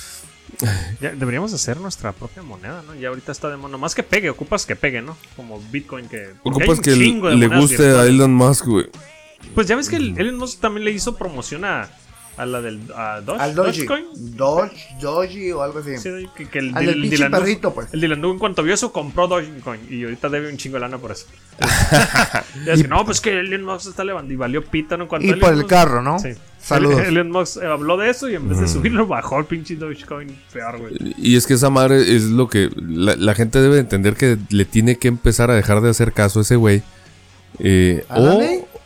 [1.02, 2.96] Ya, deberíamos hacer nuestra propia moneda, ¿no?
[2.96, 3.78] Ya ahorita está de mono.
[3.78, 5.18] Más que pegue, ocupas que pegue, ¿no?
[5.36, 6.30] Como Bitcoin que.
[6.44, 8.06] Ocupas un que le monedas guste a.
[8.06, 8.86] Elon Musk, güey.
[9.54, 11.90] Pues ya ves que el Elon Musk también le hizo promoción a,
[12.38, 13.86] a la del a Doge, Al Doji.
[13.86, 14.06] Dogecoin.
[14.36, 15.98] Doge, Doji o algo así.
[15.98, 17.88] Sí, que, que el, Al del pinche Dylan Dug- perrito, pues.
[17.94, 20.82] El Dylan Dug en cuanto vio eso compró Dogecoin y ahorita debe un chingo de
[20.82, 21.28] lana por eso.
[22.66, 25.04] y es que no, pues que Elon Musk está levantando y valió pita, ¿no?
[25.04, 26.20] En cuanto Y Elon por el Musk- carro, ¿no?
[26.20, 26.30] Sí.
[26.60, 27.00] Saludos.
[27.02, 30.36] El- Elon Musk habló de eso y en vez de subirlo bajó el pinche Dogecoin
[30.52, 30.94] peor, güey.
[31.18, 34.66] Y es que esa madre es lo que la, la gente debe entender que le
[34.66, 36.82] tiene que empezar a dejar de hacer caso a ese güey.
[37.60, 38.04] Eh.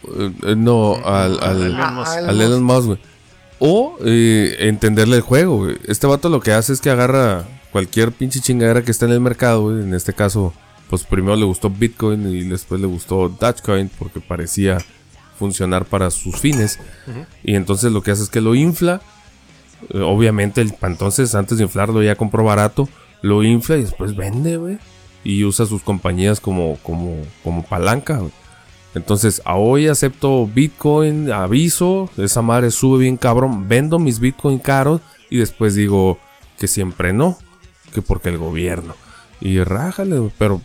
[0.04, 2.12] Eh, no, al, al, Elon Musk.
[2.12, 3.00] Al Elon Musk, güey.
[3.60, 5.78] O eh, entenderle el juego, güey.
[5.86, 9.20] Este vato lo que hace es que agarra cualquier pinche chingadera que está en el
[9.20, 9.82] mercado, güey.
[9.82, 10.54] En este caso,
[10.90, 14.80] pues primero le gustó Bitcoin y después le gustó Dogecoin porque parecía
[15.38, 16.80] funcionar para sus fines.
[17.44, 19.02] Y entonces lo que hace es que lo infla.
[19.90, 22.88] Eh, obviamente, el, entonces antes de inflarlo ya compró barato,
[23.22, 24.78] lo infla y después vende, güey.
[25.24, 28.32] Y usa sus compañías como, como, como palanca, güey.
[28.96, 35.02] Entonces, a hoy acepto Bitcoin, aviso, esa madre sube bien cabrón, vendo mis Bitcoin caros
[35.30, 36.18] y después digo
[36.58, 37.38] que siempre no,
[37.94, 38.96] que porque el gobierno.
[39.42, 40.62] Y rájale, pero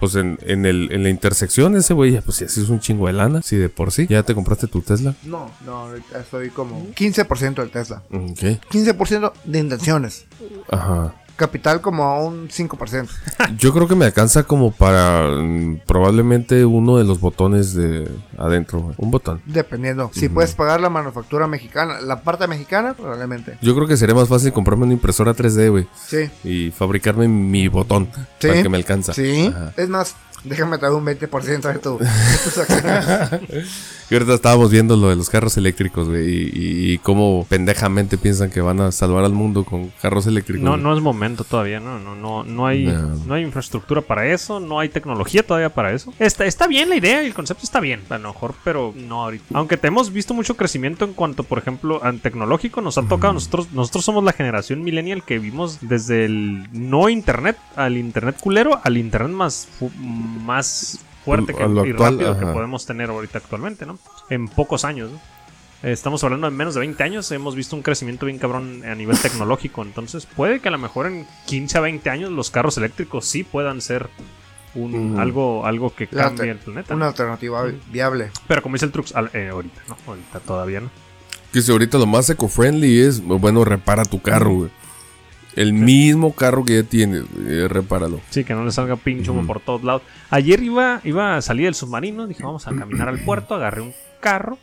[0.00, 3.06] pues en, en, el, en la intersección ese güey, pues si así es un chingo
[3.06, 4.06] de lana, si de por sí.
[4.08, 5.14] ¿Ya te compraste tu Tesla?
[5.24, 8.02] No, no, ahorita estoy como 15% del Tesla.
[8.10, 8.60] Ok.
[8.70, 10.26] 15% de intenciones.
[10.70, 11.14] Ajá.
[11.38, 13.08] Capital como a un 5%.
[13.58, 18.92] Yo creo que me alcanza como para mm, probablemente uno de los botones de adentro.
[18.96, 19.40] Un botón.
[19.46, 20.10] Dependiendo.
[20.12, 23.56] Si puedes pagar la manufactura mexicana, la parte mexicana, probablemente.
[23.62, 25.86] Yo creo que sería más fácil comprarme una impresora 3D, güey.
[25.94, 26.28] Sí.
[26.42, 28.08] Y fabricarme mi botón.
[28.40, 28.48] Sí.
[28.48, 29.14] Para que me alcanza.
[29.14, 29.46] Sí.
[29.54, 29.72] Ajá.
[29.76, 32.06] Es más, déjame traer un 20% de, tu, de
[32.44, 33.06] tus acciones.
[34.10, 36.26] Y ahorita estábamos viendo lo de los carros eléctricos, güey.
[36.26, 40.62] Y, y- y cómo pendejamente piensan que van a salvar al mundo con carros eléctricos.
[40.64, 43.02] No, no es momento todavía, no, no, no, no hay, No.
[43.26, 46.14] no hay infraestructura para eso, no hay tecnología todavía para eso.
[46.18, 49.24] Está, está bien la idea y el concepto está bien, a lo mejor, pero no
[49.24, 49.44] ahorita.
[49.52, 53.34] Aunque te hemos visto mucho crecimiento en cuanto, por ejemplo, al tecnológico, nos ha tocado,
[53.34, 58.80] nosotros, nosotros somos la generación millennial que vimos desde el no internet al internet culero
[58.82, 59.68] al internet más,
[60.28, 63.98] más fuerte que, A lo y actual, rápido que podemos tener ahorita actualmente, ¿no?
[64.30, 65.20] En pocos años, ¿no?
[65.82, 69.16] Estamos hablando de menos de 20 años, hemos visto un crecimiento bien cabrón a nivel
[69.16, 73.26] tecnológico, entonces puede que a lo mejor en 15 a 20 años los carros eléctricos
[73.26, 74.08] sí puedan ser
[74.74, 76.94] un, algo, algo que cambie el planeta.
[76.94, 77.08] Una ¿no?
[77.10, 78.30] alternativa viable.
[78.48, 79.96] Pero como dice el Trux, al- eh, ahorita, ¿no?
[80.06, 80.90] Ahorita todavía no.
[81.52, 84.70] Que si ahorita lo más eco-friendly es, bueno, repara tu carro, güey.
[85.58, 88.20] El mismo carro que ya tienes, eh, repáralo.
[88.30, 89.46] Sí, que no le salga pinche humo Ujú.
[89.48, 90.02] por todos lados.
[90.30, 93.92] Ayer iba, iba a salir del submarino, dije vamos a caminar al puerto, agarré un
[94.20, 94.56] carro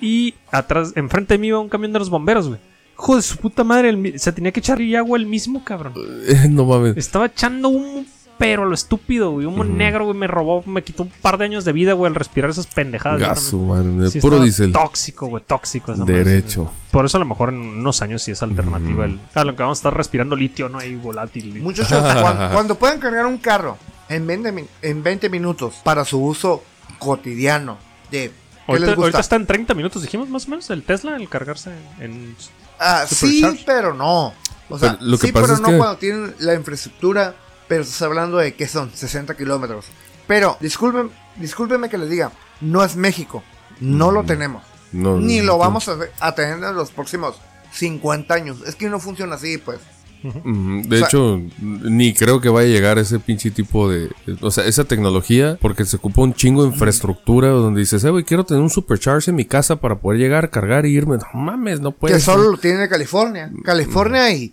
[0.00, 2.60] y atrás, enfrente de mí iba un camión de los bomberos, güey.
[2.94, 5.92] Hijo de su puta madre, el se tenía que echar agua el mismo, cabrón.
[6.50, 6.96] No mames.
[6.96, 8.04] Estaba echando humo,
[8.38, 9.46] pero lo estúpido, güey.
[9.46, 9.72] Humo Ujú.
[9.72, 10.16] negro, güey.
[10.16, 13.20] Me robó, me quitó un par de años de vida, güey, al respirar esas pendejadas.
[13.20, 14.10] Gaso, man.
[14.10, 14.72] Sí, puro diésel.
[14.72, 15.92] Tóxico, güey, tóxico.
[15.92, 16.04] esa.
[16.04, 16.72] Derecho.
[16.90, 19.04] Por eso a lo mejor en unos años sí es alternativa.
[19.04, 21.60] el, a lo que vamos a estar respirando litio, no hay volátil.
[21.62, 26.22] Muchachos, cuan- cuando, puedan cargar un carro en 20, min- en 20 minutos para su
[26.22, 26.62] uso
[26.98, 27.78] cotidiano
[28.10, 28.30] de...
[28.30, 29.02] ¿Qué Ahorita, les gusta?
[29.06, 32.36] ahorita está en 30 minutos, dijimos más o menos, el Tesla, el cargarse en...
[32.78, 34.32] Ah, sí, pero no.
[34.68, 37.34] O sea, Pero lo que sí, pasa pero es no que- cuando tienen la infraestructura.
[37.72, 39.86] Pero estás hablando de que son 60 kilómetros.
[40.26, 42.30] Pero, disculpen, discúlpenme que les diga,
[42.60, 43.42] no es México.
[43.80, 44.62] No lo tenemos.
[44.92, 47.36] No, Ni lo vamos a, a tener en los próximos
[47.72, 48.58] 50 años.
[48.66, 49.78] Es que no funciona así, pues.
[50.22, 54.10] De O sea- hecho, ni creo que vaya a llegar ese pinche tipo de.
[54.42, 58.24] O sea, esa tecnología, porque se ocupa un chingo de infraestructura donde dices, eh, güey,
[58.24, 61.16] quiero tener un supercharge en mi casa para poder llegar, cargar y irme.
[61.16, 62.18] No mames, no puedes.
[62.18, 63.50] que solo lo tiene California.
[63.64, 64.52] California y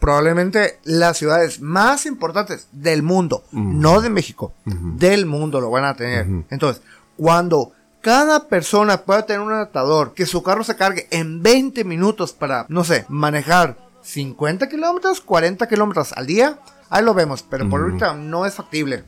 [0.00, 5.94] probablemente las ciudades más importantes del mundo, no de México, del mundo lo van a
[5.94, 6.26] tener.
[6.50, 6.82] Entonces,
[7.16, 12.32] cuando cada persona pueda tener un adaptador que su carro se cargue en 20 minutos
[12.32, 16.58] para, no sé, manejar 50 kilómetros, 40 kilómetros al día,
[16.88, 19.04] ahí lo vemos, pero por ahorita no es factible.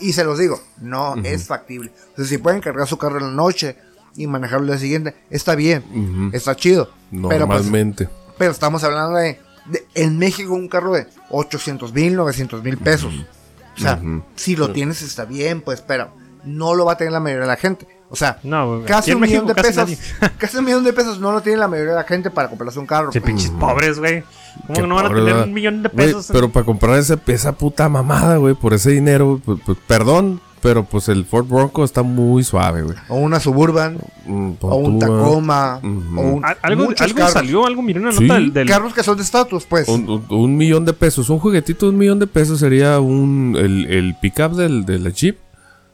[0.00, 1.92] Y se los digo, no es factible.
[2.10, 3.76] Entonces, si pueden cargar su carro en la noche
[4.16, 6.90] y manejarlo el día siguiente, está bien, está chido.
[7.10, 8.08] Pero pues, Normalmente.
[8.36, 13.12] pero estamos hablando de, de- en México un carro de 800 mil, 900 mil pesos.
[13.76, 14.00] O sea,
[14.36, 16.10] si lo tienes está bien, pues, pero
[16.44, 17.86] no lo va a tener la mayoría de la gente.
[18.12, 19.98] O sea, No, casi un millón de casi pesos,
[20.38, 22.78] casi un millón de pesos no lo tiene la mayoría de la gente para comprarse
[22.80, 23.12] un carro.
[23.12, 24.24] Sí, pinches pobres, güey.
[24.66, 26.28] ¿Cómo que no van a tener un millón de pesos?
[26.32, 30.84] pero para comprar esa, esa puta mamada, güey, por ese dinero, pues, pues, perdón, pero
[30.84, 32.96] pues el Ford Bronco está muy suave, güey.
[33.08, 36.20] O una Suburban, Mm, o un tú, Tacoma, Ujú.
[36.20, 37.32] o un, Al- algo muchos algo carros.
[37.32, 38.52] salió, algo miré una Sí, nota del...
[38.52, 39.88] del- Carros que son de estatus, pues.
[39.88, 43.56] Un, un- un millón de pesos, un juguetito de un millón de pesos sería un
[43.58, 45.38] el, el pickup del, de la Jeep,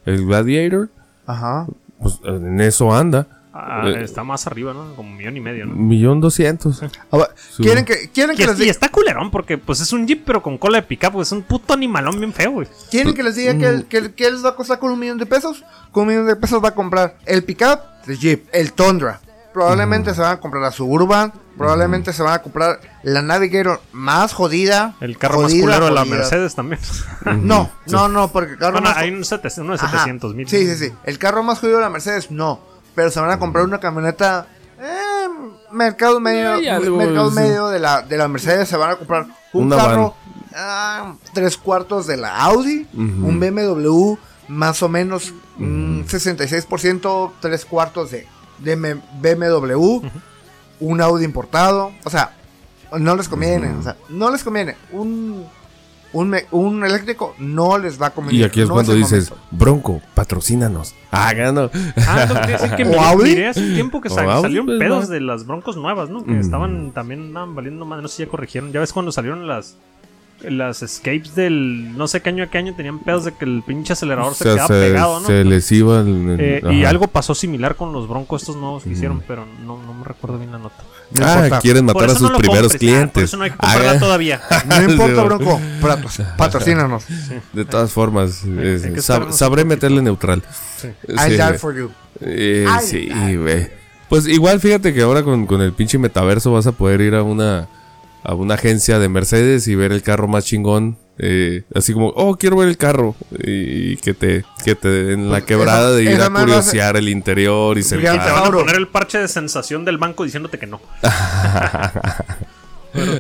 [0.05, 0.89] el Gladiator,
[1.27, 1.67] Ajá.
[2.01, 3.27] pues en eso anda.
[3.59, 4.95] Ah, Eh, está más arriba, ¿no?
[4.95, 5.73] Como un millón y medio, ¿no?
[5.75, 6.83] Un millón doscientos.
[7.57, 8.71] ¿Quieren que, quieren Y, que es- les y diga?
[8.73, 11.21] está culerón porque pues es un jeep pero con cola de pickup.
[11.21, 12.69] Es un puto animalón bien feo, güey.
[12.91, 13.59] ¿Quieren que les diga Mm.
[13.59, 15.65] que, que, que les va a costar con un millón de pesos?
[15.93, 19.21] Con un millón de pesos va a comprar el pickup de Jeep, el Tundra.
[19.53, 21.33] Probablemente se van a comprar la Suburban.
[21.57, 24.95] Probablemente se van a comprar la Navigator más jodida.
[25.01, 26.05] El carro jodida, más culero de la.
[26.05, 26.79] Mercedes también.
[27.43, 29.89] No, no, no, porque el carro Bueno, más hay un 700, uno de Ajá.
[30.01, 30.47] 700 mil.
[30.47, 30.93] Sí, sí, sí.
[31.05, 32.61] El carro más jodido de la Mercedes, no.
[32.97, 34.49] Pero se van a comprar una camioneta.
[34.81, 35.29] Eh,
[35.71, 36.55] mercado medio.
[36.55, 37.37] Algo, mercado sí.
[37.37, 38.69] medio de la, de la Mercedes.
[38.69, 40.15] Se van a comprar un Una carro
[40.57, 44.17] ah, tres cuartos de la Audi, un BMW
[44.49, 48.27] más o menos un 66%, tres cuartos de,
[48.59, 50.03] de BMW,
[50.81, 52.35] un Audi importado, o sea,
[52.93, 54.77] no les conviene, o sea, no les conviene.
[54.93, 55.47] Un,
[56.13, 58.41] un, me- un eléctrico no les va a convenir.
[58.41, 59.49] Y aquí es no cuando dices, momento.
[59.51, 60.95] Bronco, patrocínanos.
[61.11, 61.71] Ah, gano.
[61.97, 63.31] Ah, no, que ¿O miré, Audi?
[63.31, 65.15] miré hace un tiempo que ¿O sa- Audi, salieron pues, pedos no.
[65.15, 66.25] de las broncos nuevas, ¿no?
[66.25, 66.41] Que Mm.
[66.41, 68.73] estaban también andaban valiendo más, no sé si ya corrigieron.
[68.73, 69.77] Ya ves cuando salieron las
[70.43, 73.63] las escapes del no sé qué año a qué año tenían pedos de que el
[73.67, 75.27] pinche acelerador se, O sea, quedaba se, pegado, ¿no?
[75.27, 78.91] se les iba el- Eh, y algo pasó similar con los broncos estos nuevos que
[78.91, 80.77] hicieron, pero no, no me recuerdo bien la nota.
[81.13, 81.61] No Ah, importa.
[81.61, 83.13] quieren matar a sus no primeros compres, ah, clientes.
[83.13, 84.41] por eso no hay que comprarla Ah, todavía.
[84.67, 87.05] No importa, Sí, Bronco, patro- patrocínanos.
[87.53, 88.51] De todas formas, hay
[88.93, 90.43] que sab- sabré meterle neutral.
[90.81, 90.89] Sí.
[91.09, 91.59] I Sí, die güey.
[91.59, 91.91] for you.
[92.21, 93.71] Eh, sí, güey.
[94.09, 97.23] Pues igual fíjate que ahora con, con el pinche metaverso vas a poder ir a
[97.23, 97.69] una
[98.23, 100.99] a una agencia de Mercedes y ver el carro más chingón.
[101.19, 103.15] Eh, así como, oh, quiero ver el carro.
[103.43, 107.79] Y, y que te que te den la quebrada de ir a curiosear el interior
[107.79, 110.81] y Y te van a poner el parche de sensación del banco diciéndote que no.
[112.93, 113.13] Pero-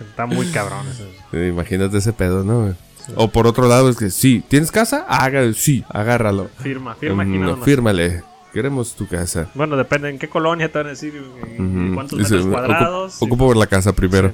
[0.00, 0.86] está muy cabrón.
[1.32, 2.74] Eh, Imagínate ese pedo, ¿no?
[3.16, 5.04] O por otro lado es que, sí, ¿tienes casa?
[5.08, 6.48] Haga, sí, agárralo.
[6.62, 7.64] Firma, firma más.
[7.64, 8.22] fírmale.
[8.52, 9.48] Queremos tu casa.
[9.54, 11.14] Bueno, depende en qué colonia te van a decir
[11.58, 11.94] Ujú.
[11.94, 13.16] cuántos Dice, metros "Ocupo- cuadrados.
[13.20, 14.32] Ocupo ver la casa primero.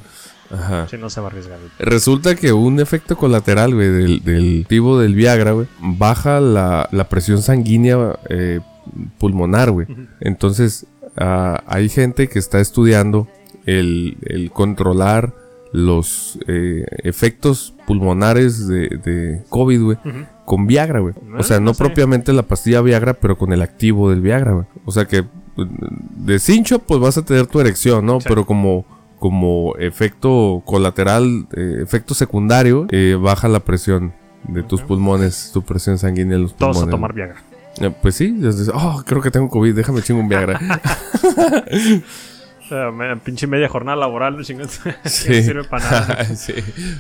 [0.51, 0.89] Ajá.
[0.89, 1.59] Si no se va a arriesgar.
[1.79, 7.09] Resulta que un efecto colateral, güey, del, del activo del Viagra, güey, baja la, la
[7.09, 8.61] presión sanguínea eh,
[9.19, 9.87] pulmonar, güey.
[10.21, 13.29] Entonces, ah, hay gente que está estudiando
[13.67, 15.35] el, el controlar
[15.73, 19.99] los eh, efectos pulmonares de, de COVID, güey,
[20.47, 21.15] con Viagra, güey.
[21.27, 21.85] No, O sea, no no sé.
[21.85, 24.67] propiamente la pastilla Viagra, pero con el activo del Viagra, güey.
[24.87, 28.19] O sea que mm, de cincho, pues vas a tener tu erección, ¿no?
[28.21, 28.27] Sí.
[28.31, 28.87] Pero como,
[29.19, 34.13] como efecto colateral, eh, efecto secundario, eh, baja la presión
[34.45, 36.89] de tus pulmones, tu presión sanguínea en los Todos pulmones.
[36.89, 37.43] a tomar Viagra.
[37.81, 38.41] Eh, pues sí,
[38.75, 40.61] oh, creo que tengo COVID, déjame chingo un Viagra.
[42.69, 44.81] Sea, me- pinche media jornada laboral, no chingas.
[45.05, 45.29] Sí.
[45.31, 46.25] no sirve para nada.
[46.37, 46.53] sí.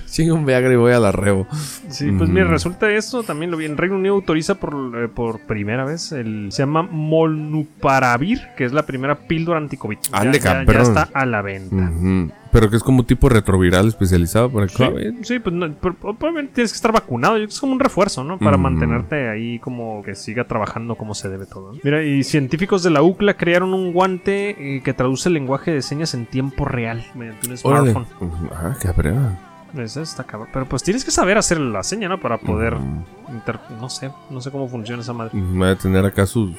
[0.07, 1.47] Chingo un Viagra y voy a la rebo.
[1.89, 5.41] Sí, pues mira, resulta esto, también lo vi en Reino Unido autoriza por, eh, por
[5.41, 9.99] primera vez, el, se llama Molnuparavir, que es la primera píldora anticovid.
[10.11, 11.77] Ya- Ande, ya, ya está a la venta.
[11.77, 12.31] Ujú.
[12.53, 15.15] Pero que es como tipo retroviral especializado para el Sí, COVID.
[15.23, 17.37] sí, pues no, pero obviamente tienes que estar vacunado.
[17.37, 18.39] Es como un refuerzo, ¿no?
[18.39, 21.73] Para mantenerte ahí como que siga trabajando como se debe todo.
[21.73, 21.79] ¿no?
[21.83, 25.83] Mira, y científicos de la UCLA crearon un guante eh, que traduce el lenguaje de
[25.83, 27.93] señas en tiempo real mediante un Órale.
[27.93, 28.29] smartphone.
[28.29, 28.49] Ujú.
[28.55, 29.48] Ah, cabrón.
[29.77, 30.49] Eso está cabrón.
[30.53, 32.19] Pero pues tienes que saber hacer la seña, ¿no?
[32.21, 32.77] Para poder.
[33.31, 35.33] Inter- No sé, no sé cómo funciona esa madre.
[35.39, 36.55] Me va a tener acá su,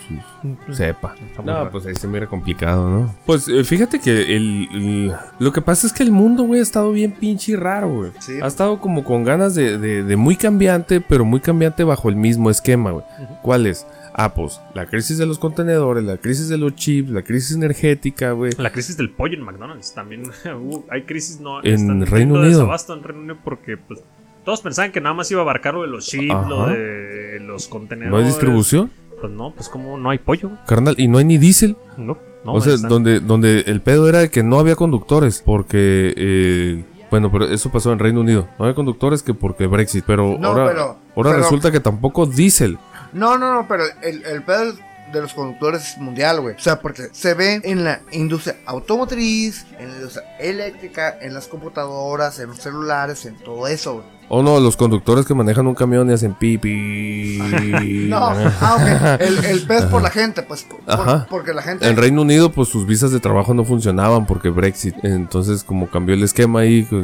[0.68, 1.16] su sepa.
[1.16, 1.72] Está muy No, raro.
[1.72, 3.16] pues ahí se mira complicado, ¿no?
[3.26, 6.64] Pues eh, fíjate que el, el- lo que pasa es que el mundo, güey, ha
[6.64, 8.12] estado bien pinche raro, güey.
[8.20, 8.40] Sí.
[8.42, 12.16] Ha estado como con ganas de, de- de muy cambiante, pero muy cambiante bajo el
[12.16, 13.06] mismo esquema, güey.
[13.42, 13.88] ¿Cuál es?
[14.14, 18.32] Ah, pues la crisis de los contenedores, la crisis de los chips, la crisis energética,
[18.32, 18.52] güey.
[18.58, 20.24] La crisis del pollo en McDonald's también.
[20.46, 22.50] hubo- hay crisis no En están Reino Unido.
[22.50, 24.02] desabasto en Reino Unido porque pues
[24.46, 27.68] todos pensaban que nada más iba a abarcar lo de los chips, lo de los
[27.68, 28.12] contenedores.
[28.12, 28.92] ¿No hay distribución?
[29.22, 30.52] Pues no, pues como no hay pollo.
[30.66, 31.76] Carnal, y no hay ni diésel.
[31.98, 32.54] No, no.
[32.54, 36.14] o sea, donde, donde el pedo era de que no había conductores, porque...
[36.16, 38.48] eh, bueno, pero eso pasó en Reino Unido.
[38.60, 40.04] No había conductores que porque Brexit.
[40.06, 40.82] Pero No, ahora, pero-
[41.16, 42.78] ahora pero- resulta que tampoco diésel.
[43.14, 44.74] No, no, no, pero el, el pedo
[45.12, 46.56] de los conductores es mundial, güey.
[46.56, 51.48] O sea, porque se ve en la industria automotriz, en la industria eléctrica, en las
[51.48, 54.20] computadoras, en los celulares, en todo eso, güey.
[54.32, 57.40] O no, los conductores que manejan un camión y hacen pipi.
[58.10, 58.76] No, ah,
[59.18, 59.22] ok.
[59.22, 60.64] El, el es por la gente, pues.
[60.64, 61.26] por- Ajá.
[61.30, 61.88] porque la gente.
[61.88, 64.96] En Reino Unido, pues sus visas de trabajo no funcionaban porque Brexit.
[65.04, 67.04] Entonces, como cambió el esquema ahí, pues,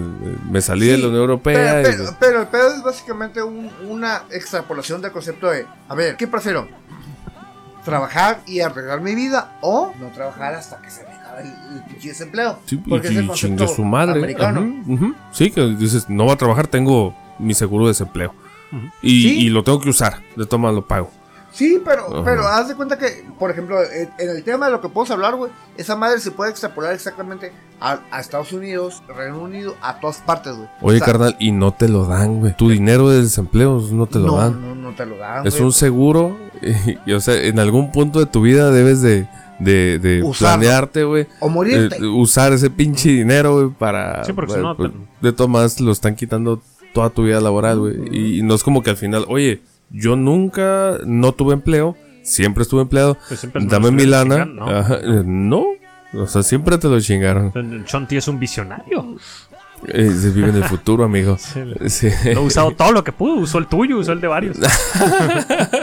[0.51, 1.81] me salí de la Unión Europea.
[1.83, 5.95] Pero, y, pero- pero el pedo es básicamente un- una extrapolación del concepto de, a
[5.95, 6.67] ver, ¿qué prefiero?
[7.85, 12.59] ¿Trabajar y arreglar mi vida o no trabajar hasta que se me acabe el, desempleo?
[12.65, 14.17] sí, y- Porque es el concepto su madre.
[14.19, 15.19] americano.
[15.31, 18.33] Sí, que dices, no va a trabajar, tengo mi seguro de desempleo.
[19.01, 19.39] Y, Sí.
[19.45, 20.17] y lo tengo que usar.
[20.35, 21.11] De toma lo pago.
[21.55, 22.21] Sí, pero, Ajá.
[22.25, 25.35] pero haz de cuenta que, por ejemplo, en, el tema de lo que podemos hablar,
[25.35, 30.17] güey, esa madre se puede extrapolar exactamente a, a Estados Unidos, Reino Unido, a todas
[30.17, 30.67] partes, güey.
[30.81, 32.57] Oye, O sea, carnal, y no te lo dan, güey.
[32.57, 34.61] Tu dinero de desempleo no te lo no, dan.
[34.61, 35.47] No, no te lo dan.
[35.47, 35.65] Es güey.
[35.65, 36.37] un seguro.
[36.61, 39.25] Y, y, o sea, en algún punto de tu vida debes de,
[39.59, 40.59] de, de Usarlo.
[40.59, 41.25] planearte, güey.
[41.39, 41.95] O morirte.
[41.95, 44.25] eh, usar ese pinche dinero, güey, para...
[44.25, 46.61] Sí, porque si no, pues, te- de todas maneras, lo están quitando
[46.93, 47.95] toda tu vida laboral, güey.
[48.11, 52.63] Y, y no es como que al final, oye, yo nunca no tuve empleo, siempre
[52.63, 54.45] estuve empleado, Pues siempre dame mi lana.
[54.45, 54.67] ¿no?
[54.69, 55.65] Ajá, eh, no,
[56.13, 57.51] o sea, siempre te lo chingaron.
[57.85, 59.15] Chonti es un visionario.
[59.87, 61.37] Eh, se vive en el futuro, amigo.
[61.39, 61.61] Sí.
[61.89, 62.09] Sí.
[62.33, 63.35] Lo ha usado todo lo que pudo.
[63.35, 64.57] Usó el tuyo, usó el de varios.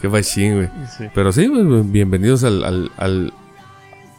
[0.00, 0.68] Qué machín, güey.
[0.96, 1.04] Sí.
[1.14, 1.48] Pero sí,
[1.84, 3.32] bienvenidos al, al- al-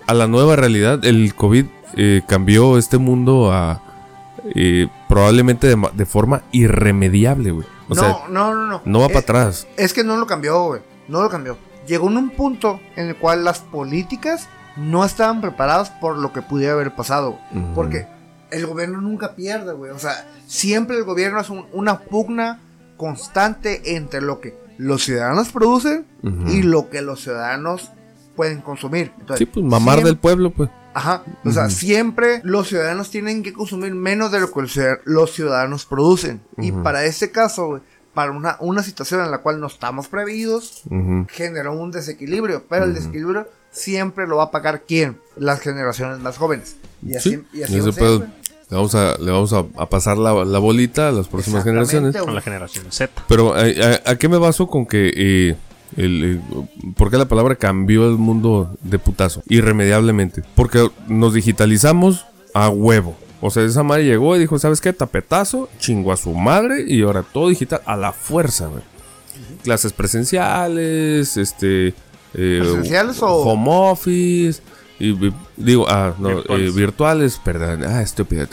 [0.07, 1.03] a la nueva realidad.
[1.05, 3.81] El COVID eh, cambió este mundo a
[4.55, 7.67] eh, probablemente de, de forma irremediable, güey.
[7.91, 8.82] O no, sea, no, no, no.
[8.86, 9.67] no va Es- para atrás.
[9.77, 10.82] Es que no lo cambió, güey.
[11.08, 11.58] No lo cambió.
[11.88, 16.41] Llegó en un punto en el cual las políticas no estaban preparadas por lo que
[16.41, 17.38] pudiera haber pasado.
[17.75, 18.08] Porque
[18.51, 19.91] el gobierno nunca pierde, güey.
[19.91, 22.60] O sea, siempre el gobierno es un- una pugna
[22.97, 26.06] constante entre lo que los ciudadanos producen
[26.47, 27.91] y lo que los ciudadanos
[28.36, 29.12] pueden consumir.
[29.19, 30.69] Entonces, Sí, pues mamar siempre- del pueblo, pues.
[30.93, 31.23] Ajá.
[31.45, 35.32] O sea, siempre los ciudadanos tienen que consumir menos de lo que los ciudad- los
[35.32, 36.41] ciudadanos producen.
[36.58, 37.80] Y para este caso,
[38.13, 41.25] para una, una situación en la cual no estamos previdos, Ujú.
[41.30, 42.65] generó un desequilibrio.
[42.69, 45.17] Pero el desequilibrio siempre lo va a pagar quién?
[45.38, 46.75] Las generaciones más jóvenes.
[47.06, 48.25] Y así, Sí, y así va
[48.69, 52.15] le vamos a, le vamos a, a pasar la, la bolita a las próximas generaciones.
[52.15, 53.12] Con la generación Z.
[53.27, 55.56] Pero ¿a, a- a qué me baso con que eh,
[55.97, 56.41] el, eh,
[56.95, 59.43] por qué la palabra cambió el mundo de putazo?
[59.47, 60.43] Irremediablemente.
[60.56, 63.15] Porque nos digitalizamos a huevo.
[63.41, 64.93] O sea, esa madre llegó y dijo, ¿sabes qué?
[64.93, 68.84] Tapetazo, chingó a su madre y ahora todo digital a la fuerza, güey.
[69.63, 71.89] Clases presenciales, este...
[72.34, 74.62] eh, ¿Presenciales o- Home office.
[74.99, 76.69] Y, vi- digo, ah, no, Virtuales.
[76.69, 77.84] eh, virtuales, perdón.
[77.86, 78.47] Ah, estúpida.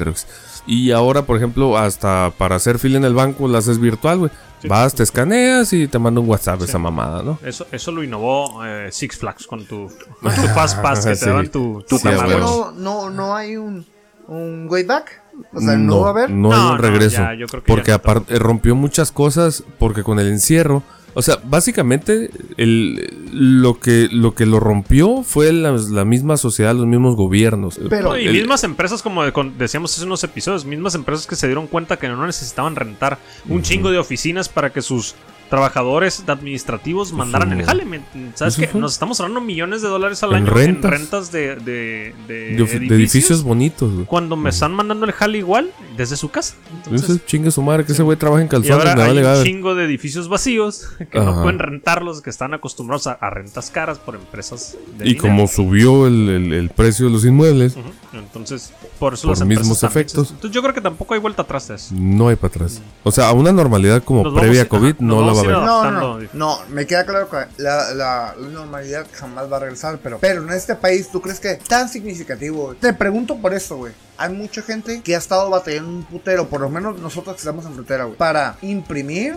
[0.66, 4.31] Y ahora, por ejemplo, hasta para hacer fila en el banco la haces virtual, güey.
[4.66, 7.38] Vas, te escaneas y te manda un WhatsApp esa mamada, ¿no?
[7.44, 9.88] Eso, eso lo innovó eh, Six Flags con tu,
[10.23, 11.27] con tu Fast Pass que te Sí.
[11.27, 12.73] daban tu, tu Sí, ¿Tú crees a que huevo.
[12.75, 13.87] no, no, no hay un,
[14.27, 15.23] un way back?
[15.53, 16.31] O sea, no, va a haber.
[16.31, 17.18] No, No, hay un no, regreso.
[17.23, 20.83] ya, yo creo que porque aparte rompió muchas cosas, porque con el encierro,
[21.14, 26.75] o sea, básicamente el, lo, que, lo que lo rompió fue la, la misma sociedad,
[26.75, 27.79] los mismos gobiernos.
[27.88, 29.23] Pero- No, y El- mismas empresas, como
[29.59, 33.18] decíamos hace unos episodios, mismas empresas que se dieron cuenta que no necesitaban rentar
[33.49, 35.14] un chingo de oficinas para que sus
[35.50, 37.84] trabajadores administrativos mandaran el jale.
[37.84, 38.00] ¿me-
[38.34, 38.68] ¿Sabes qué?
[38.74, 40.84] Nos estamos ahorrando millones de dólares al En año rentas.
[40.92, 42.54] en rentas de, de, de
[42.94, 44.06] edificios bonitos, güey.
[44.06, 46.54] Cuando me están mandando el jale igual desde su casa.
[46.84, 49.38] Entonces, chingue su madre, que ese güey trabaja en y calzones, ahora me hay vale
[49.40, 53.70] un chingo de edificios vacíos que no pueden rentarlos, que están acostumbrados a, a rentas
[53.70, 55.22] caras por empresas de Y dinero.
[55.22, 57.76] como subió el, el- el precio de los inmuebles.
[58.12, 60.30] Entonces, por eso Por empresas mismos efectos.
[60.30, 61.94] Entonces, yo creo que tampoco hay vuelta atrás de eso.
[61.94, 62.80] no hay para atrás.
[63.04, 65.92] O sea, a una normalidad como Nos previa a- COVID no la va a haber.
[65.92, 69.61] No, no, no, no, me queda claro que la, la- la normalidad jamás va a
[69.61, 72.74] regresar, pero, pero en este país, ¿tú crees que es tan significativo?
[72.81, 73.92] Te pregunto por eso, güey.
[74.16, 77.64] Hay mucha gente que ha estado batallando un putero, por lo menos nosotros que estamos
[77.66, 79.37] en frontera, güey, para imprimir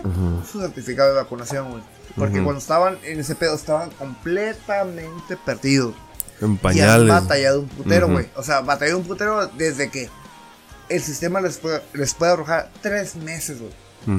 [0.50, 1.82] su certificado de vacunación, güey.
[2.16, 5.94] Porque cuando estaban en ese pedo estaban completamente perdidos.
[6.40, 7.08] En Y han pañales.
[7.08, 8.26] batallado un putero, güey.
[8.36, 10.10] O sea, batallado un putero desde que
[10.88, 13.72] el sistema les puede, les puede arrojar tres meses, güey,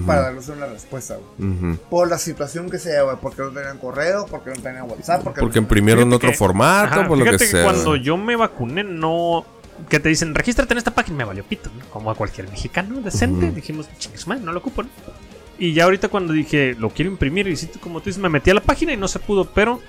[0.06, 4.26] Para darles una respuesta, güey por la situación que sea, güey, porque no tenían correo,
[4.30, 7.24] porque no tenían WhatsApp, porque, Porque no- imprimieron Fíjate otro que- formato, Ajá, por lo
[7.26, 7.64] que fíjate que sea.
[7.64, 9.46] cuando yo me vacuné, no.
[9.90, 11.84] Que te dicen, regístrate en esta página, me valió pito, ¿no?
[11.90, 13.48] Como a cualquier mexicano decente.
[13.48, 13.56] Ujú.
[13.56, 14.90] Dijimos, chingues, madre, no lo ocupo, ¿no?
[15.60, 18.54] Y ya ahorita cuando dije, lo quiero imprimir, y como tú dices, me metí a
[18.54, 19.80] la página y no se pudo, pero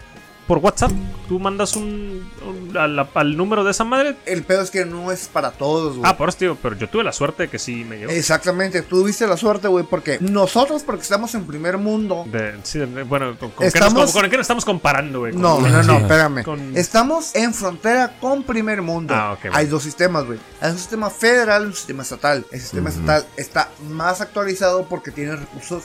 [0.46, 0.90] por WhatsApp,
[1.28, 2.28] tú mandas un.
[2.74, 4.16] al número de esa madre.
[4.26, 6.10] El pedo es que no es para todos, güey.
[6.10, 8.10] Ah, por eso, tío, pero yo tuve la suerte de que sí me llegó.
[8.12, 12.24] Exactamente, tú tuviste la suerte, güey, porque nosotros, porque estamos en primer mundo.
[12.26, 15.34] De- sí, de- bueno, ¿con, con qué Estamos- nos, con qué nos estamos comparando, güey?
[15.34, 16.42] No, no, no, espérame.
[16.44, 19.14] Con- Estamos en frontera con primer mundo.
[19.16, 19.56] Ah, ok, bueno.
[19.56, 20.38] Hay dos sistemas, güey.
[20.60, 22.44] Hay un sistema federal y un sistema estatal.
[22.50, 25.84] El sistema estatal está más actualizado porque tiene recursos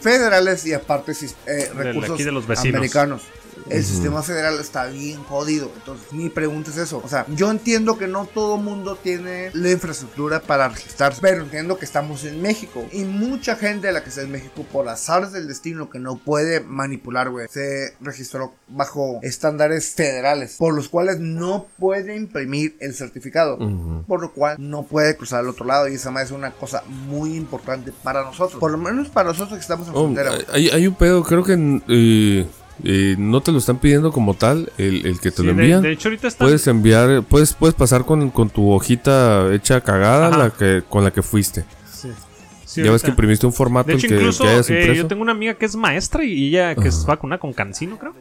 [0.00, 2.76] federales y aparte eh, de recursos aquí de los vecinos.
[2.76, 3.22] americanos.
[3.68, 5.70] El sistema federal está bien jodido.
[5.76, 7.00] Entonces, mi pregunta es eso.
[7.04, 11.20] O sea, yo entiendo que no todo mundo tiene la infraestructura para registrarse.
[11.20, 12.84] Pero entiendo que estamos en México.
[12.92, 16.16] Y mucha gente de la que está en México, por azares del destino que no
[16.16, 20.56] puede manipular, güey, se registró bajo estándares federales.
[20.58, 23.56] Por los cuales no puede imprimir el certificado.
[23.56, 24.04] Ujú.
[24.06, 25.88] Por lo cual no puede cruzar al otro lado.
[25.88, 28.58] Y esa más es una cosa muy importante para nosotros.
[28.60, 30.32] Por lo menos para nosotros que estamos en Oh, frontera.
[30.52, 32.46] hay, hay un pedo, creo que eh,
[32.84, 35.82] eh, no te lo están pidiendo como tal, el, el que te Sí, lo envían.
[35.82, 36.28] de hecho, ahorita.
[36.38, 41.10] Puedes enviar, puedes, puedes pasar con, con tu hojita hecha cagada la que, con la
[41.12, 41.64] que fuiste.
[42.70, 42.84] Sí.
[42.84, 45.02] Ya ves que imprimiste un formato De hecho, que, incluso que hayas eh, impreso.
[45.02, 47.08] yo tengo una amiga que es maestra y ella que es Ajá.
[47.08, 48.14] vacunada con cancino, creo.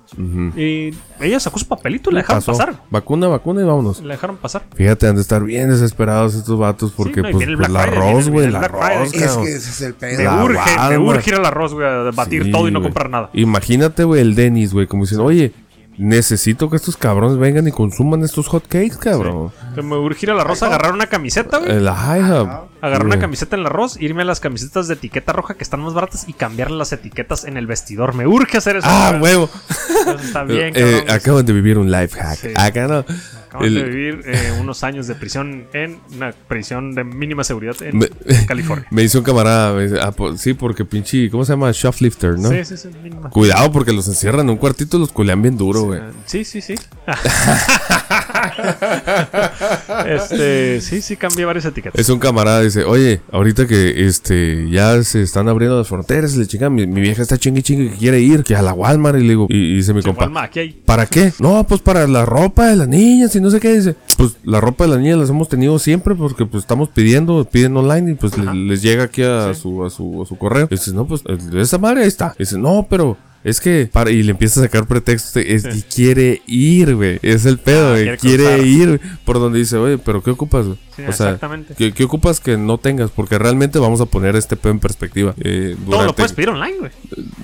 [0.58, 2.54] Y ella sacó su papelito y la dejaron Pasó.
[2.54, 2.82] pasar.
[2.90, 4.02] Vacuna, vacuna y vámonos.
[4.02, 4.64] La dejaron pasar.
[4.74, 8.46] Fíjate, han de estar bien desesperados estos vatos porque no, pues, el pues, arroz, güey,
[8.48, 9.14] el el arroz.
[9.14, 10.24] Es que ese es el pedo.
[10.24, 11.00] La urge, banda.
[11.00, 13.30] urge ir al arroz, güey, a batir Sí, todo y no comprar nada.
[13.34, 15.54] Imagínate, güey, el Denis, güey, como diciendo, oye,
[16.00, 19.52] necesito que estos cabrones vengan y consuman estos hotcakes, cabrón.
[19.76, 21.72] Que me urge ir a la Rosa, agarrar una camiseta, güey.
[21.72, 22.50] El IHOP.
[22.82, 25.82] Agarrar una camiseta en la Ross, irme a las camisetas de etiqueta roja que están
[25.82, 28.16] más baratas y cambiar las etiquetas en el vestidor.
[28.16, 28.88] Me urge hacer eso.
[28.90, 29.22] Ah, cabrón.
[29.22, 29.50] huevo.
[29.70, 31.12] Eso está bien, Eh, cabrón.
[31.16, 32.38] acaban de vivir un life hack.
[32.40, 32.48] Sí.
[32.56, 33.06] Acá no.
[33.50, 37.76] Acaban el- de vivir eh, unos años de prisión en una prisión de mínima seguridad
[37.82, 38.10] en Me-
[38.48, 38.86] California.
[38.92, 39.74] Me hizo un camarada.
[39.74, 41.30] me dice, ah, pues, sí, porque pinche.
[41.30, 41.72] ¿Cómo se llama?
[41.74, 42.50] Shoplifter, ¿no?
[42.50, 43.30] Sí, sí, sí, mínima.
[43.30, 46.00] Cuidado, porque los encierran en un cuartito y los culean bien duro, güey.
[46.26, 46.76] Sí, sí, sí.
[50.08, 52.00] este, sí, sí, cambié varias etiquetas.
[52.00, 56.46] Es un camarada, dice, oye, ahorita que este ya se están abriendo las fronteras, le
[56.48, 59.22] chinga, mi, mi vieja está chingue chingue que quiere ir, que a la Walmart, y
[59.24, 60.72] le digo, y, y dice mi compa, Walmart, aquí hay.
[60.86, 61.34] ¿para qué?
[61.40, 64.62] No, pues para la ropa de las niñas y no sé qué, dice, pues la
[64.62, 68.16] ropa de las niñas las hemos tenido siempre porque pues estamos pidiendo, piden online y
[68.16, 70.68] pues le- les llega aquí a, su, a, su, a su correo.
[70.70, 71.24] Y dice, no, pues
[71.56, 72.34] esa madre ahí está.
[72.38, 73.18] Y dice, no, pero...
[73.44, 77.20] Es que, para, y le empieza a sacar pretextos, es, y quiere ir, güey.
[77.22, 79.00] Es el pedo, Ah, quiere ir.
[79.24, 80.66] Por donde dice, oye, pero ¿qué ocupas?
[80.96, 81.74] Sí, o sea, exactamente.
[81.78, 83.12] ¿qué, qué ocupas que no tengas?
[83.12, 85.34] Porque realmente vamos a poner este pedo en perspectiva.
[85.40, 86.92] Eh, Todo lo puedes pedir online, güey.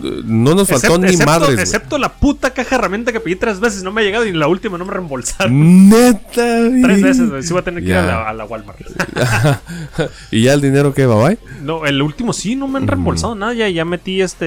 [0.03, 3.21] eh, No nos faltó Excepto, ni excepto- madres, excepto la puta caja de herramienta que
[3.21, 3.81] pedí tres veces.
[3.83, 5.87] No me ha llegado y la última no me reembolsaron.
[5.89, 6.81] Neta, güey.
[6.81, 7.43] Tres veces, güey.
[7.43, 8.79] Sí voy a tener que ir a la, a la Walmart.
[10.31, 11.37] ¿Y ya el dinero qué va, bye?
[11.61, 13.53] No, el último sí, no me han reembolsado nada.
[13.53, 14.45] Ya, ya metí este.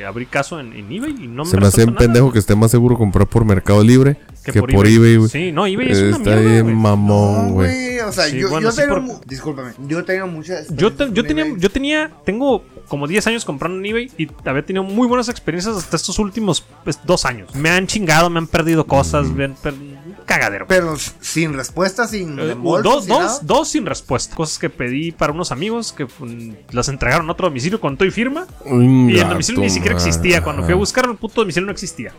[0.00, 2.38] eh, abrí caso en, en eBay y no me Se me hace un pendejo que
[2.38, 5.28] esté más seguro comprar por Mercado Libre que, por, eBay, güey.
[5.28, 7.68] Sí, no, eBay es una Está mierda, bien mamón, No, güey.
[7.72, 8.00] güey.
[8.00, 8.94] O sea, Sí, yo, bueno, yo sí, tengo.
[9.18, 9.72] por- Discúlpame.
[9.88, 10.68] Yo tengo muchas.
[10.76, 11.60] Yo, te- yo tenía, eBay.
[11.60, 15.76] yo tenía, tengo como 10 años comprando en eBay y había tenido muy buenas experiencias
[15.76, 17.52] hasta estos últimos pues, dos años.
[17.56, 19.95] Me han chingado, me han perdido cosas, me han per- un
[20.26, 20.66] cagadero.
[20.68, 23.38] Pero sin respuesta, sin Eh, dos, sin dos, nada.
[23.42, 24.36] dos sin respuesta.
[24.36, 28.06] Cosas que pedí para unos amigos que mm, las entregaron a otro domicilio con todo
[28.06, 28.46] y firma.
[28.66, 30.42] Y el domicilio ni siquiera existía.
[30.42, 32.12] Cuando fui a buscar el puto domicilio no existía.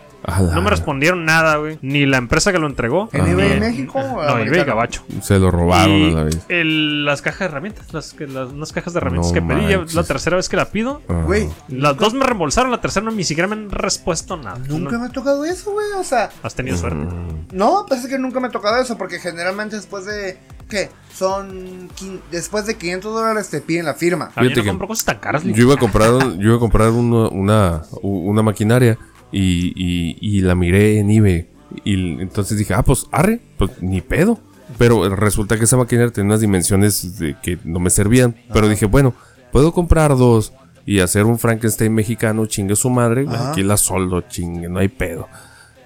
[0.53, 1.77] No me respondieron nada, güey.
[1.81, 3.09] Ni la empresa que lo entregó.
[3.13, 3.99] ¿En eBay México?
[3.99, 4.63] o No, eBay?
[4.63, 5.03] Gabacho.
[5.21, 6.39] Se lo robaron Y a la vez.
[6.49, 9.75] el- las cajas de herramientas, las, que- las- unas cajas de herramientas No que pedí,
[9.75, 9.93] manches.
[9.95, 11.23] la tercera vez que la pido, Ah.
[11.25, 14.57] Güey, las dos me reembolsaron, la tercera no, ni siquiera me han respuesto nada.
[14.67, 15.85] nunca No- me ha tocado eso, güey.
[15.97, 17.05] O sea, Has tenido suerte.
[17.51, 18.97] No, pues es que nunca me ha tocado eso.
[18.97, 20.37] Porque generalmente después de.
[20.69, 20.89] ¿Qué?
[21.13, 21.89] Son.
[21.89, 24.31] quin- Después de 500 dólares te piden la firma.
[24.35, 25.43] Yo no compro cosas tan caras.
[25.43, 28.97] Yo iba a comprar, yo iba a comprar uno- una, una maquinaria
[29.31, 31.49] y, y- y la miré en eBay.
[31.83, 34.39] Y entonces dije, ah, pues arre, pues ni pedo.
[34.77, 38.35] Pero resulta que esa maquinaria tenía unas dimensiones de que no me servían.
[38.53, 39.13] Pero dije, bueno,
[39.51, 40.53] puedo comprar dos
[40.85, 43.25] y hacer un Frankenstein mexicano, chingue su madre.
[43.27, 43.51] Ajá.
[43.51, 45.27] Aquí la soldo, chingue, no hay pedo.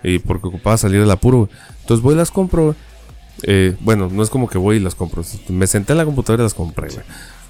[0.03, 1.37] Y porque ocupaba salir del apuro.
[1.39, 1.49] güey.
[1.81, 2.75] Entonces voy y las compro.
[3.43, 5.23] Eh, bueno, no es como que voy y las compro.
[5.49, 7.03] Me senté en la computadora y las compré, güey.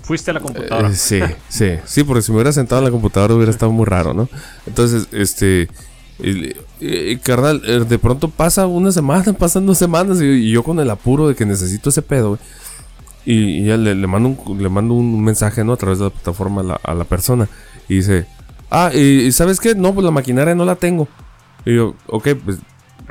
[0.04, 0.90] Fuiste a la computadora.
[0.90, 3.86] Eh, sí, sí, sí, porque si me hubiera sentado en la computadora hubiera estado muy
[3.86, 4.28] raro, ¿no?
[4.66, 5.70] Entonces, este,
[6.20, 10.80] eh, carnal, eh, de pronto pasa una semana, pasan dos semanas y, y yo con
[10.80, 12.40] el apuro de que necesito ese pedo.
[13.26, 15.74] Y, y ya le, le mando un, le mando un mensaje, ¿no?
[15.74, 17.48] A través de la plataforma a la, a la persona.
[17.88, 18.26] Y dice,
[18.72, 18.98] ah, y,
[19.28, 19.76] y ¿sabes qué?
[19.76, 21.08] No, pues la maquinaria no la tengo.
[21.66, 22.60] Y yo, ok, pues,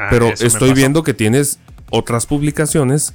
[0.01, 1.59] Ah, pero estoy viendo que tienes
[1.91, 3.15] otras publicaciones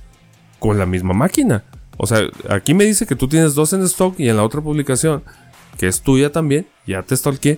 [0.59, 1.63] con la misma máquina.
[1.97, 4.61] O sea, aquí me dice que tú tienes dos en stock y en la otra
[4.61, 5.23] publicación,
[5.79, 7.57] que es tuya también, ya te stalkeé,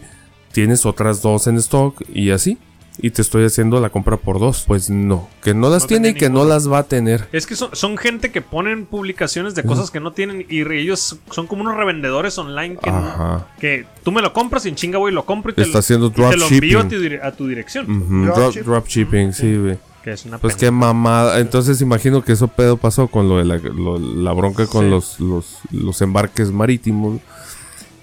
[0.54, 2.58] tienes otras dos en stock y así.
[3.00, 4.64] Y te estoy haciendo la compra por dos.
[4.66, 7.28] Pues no, que no las No tiene y que no las va a tener.
[7.32, 11.18] Es que son, son gente que ponen publicaciones de cosas que no tienen y ellos
[11.30, 13.48] son como unos revendedores online que, Ajá.
[13.60, 15.74] que tú me lo compras y en chinga voy y lo compro y te, Está
[15.74, 17.90] lo, haciendo y te lo envío a tu, a tu dirección.
[17.92, 18.56] Ujú, drop-.
[18.64, 19.78] Dropshipping, sí, güey.
[20.04, 20.60] Que es una Pues pena.
[20.68, 21.40] qué mamada.
[21.40, 24.90] Entonces imagino que eso pedo pasó con lo de la, lo- la bronca con Sí.
[24.90, 27.20] los, los, los embarques marítimos.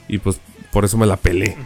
[0.06, 0.38] Y pues
[0.70, 1.56] por eso me la pelé.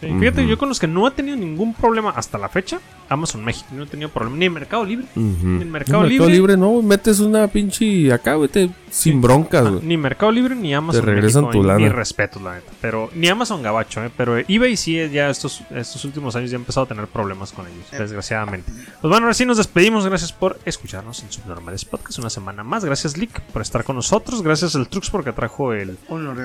[0.00, 3.44] Sí, Fíjate, yo con los que no he tenido ningún problema hasta la fecha, Amazon
[3.44, 4.36] México, no he tenido problema.
[4.36, 5.06] Ni en Mercado Libre.
[5.14, 6.56] Ni en Mercado En Libre.
[6.56, 9.82] no, metes una pinche acá, güey, te- sin broncas, Ah, güey.
[9.84, 11.78] ni Mercado Libre ni Amazon Te regresan México, tu y- lana.
[11.78, 12.70] Ni respeto, la neta.
[12.80, 14.10] Pero ni Amazon Gabacho, ¿eh?
[14.16, 17.66] Pero eBay sí, ya estos, estos últimos años ya he empezado a tener problemas con
[17.66, 18.70] ellos, desgraciadamente.
[18.72, 20.06] Pues bueno, ahora sí nos despedimos.
[20.06, 22.84] Gracias por escucharnos en Subnormales Podcast una semana más.
[22.84, 24.42] Gracias, Lick, por estar con nosotros.
[24.42, 25.96] Gracias al Trux porque trajo el,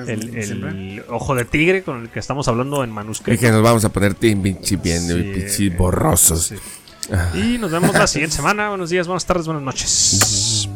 [0.06, 3.40] el, ojo de tigre con el que estamos hablando en manuscrito.
[3.40, 6.42] que nos vamos a poner bien, pinche bien, Sí, pinche eh, borrosos.
[6.46, 6.53] sí.
[7.34, 8.68] Y nos vemos la siguiente semana.
[8.70, 10.68] Buenos días, buenas tardes, buenas noches.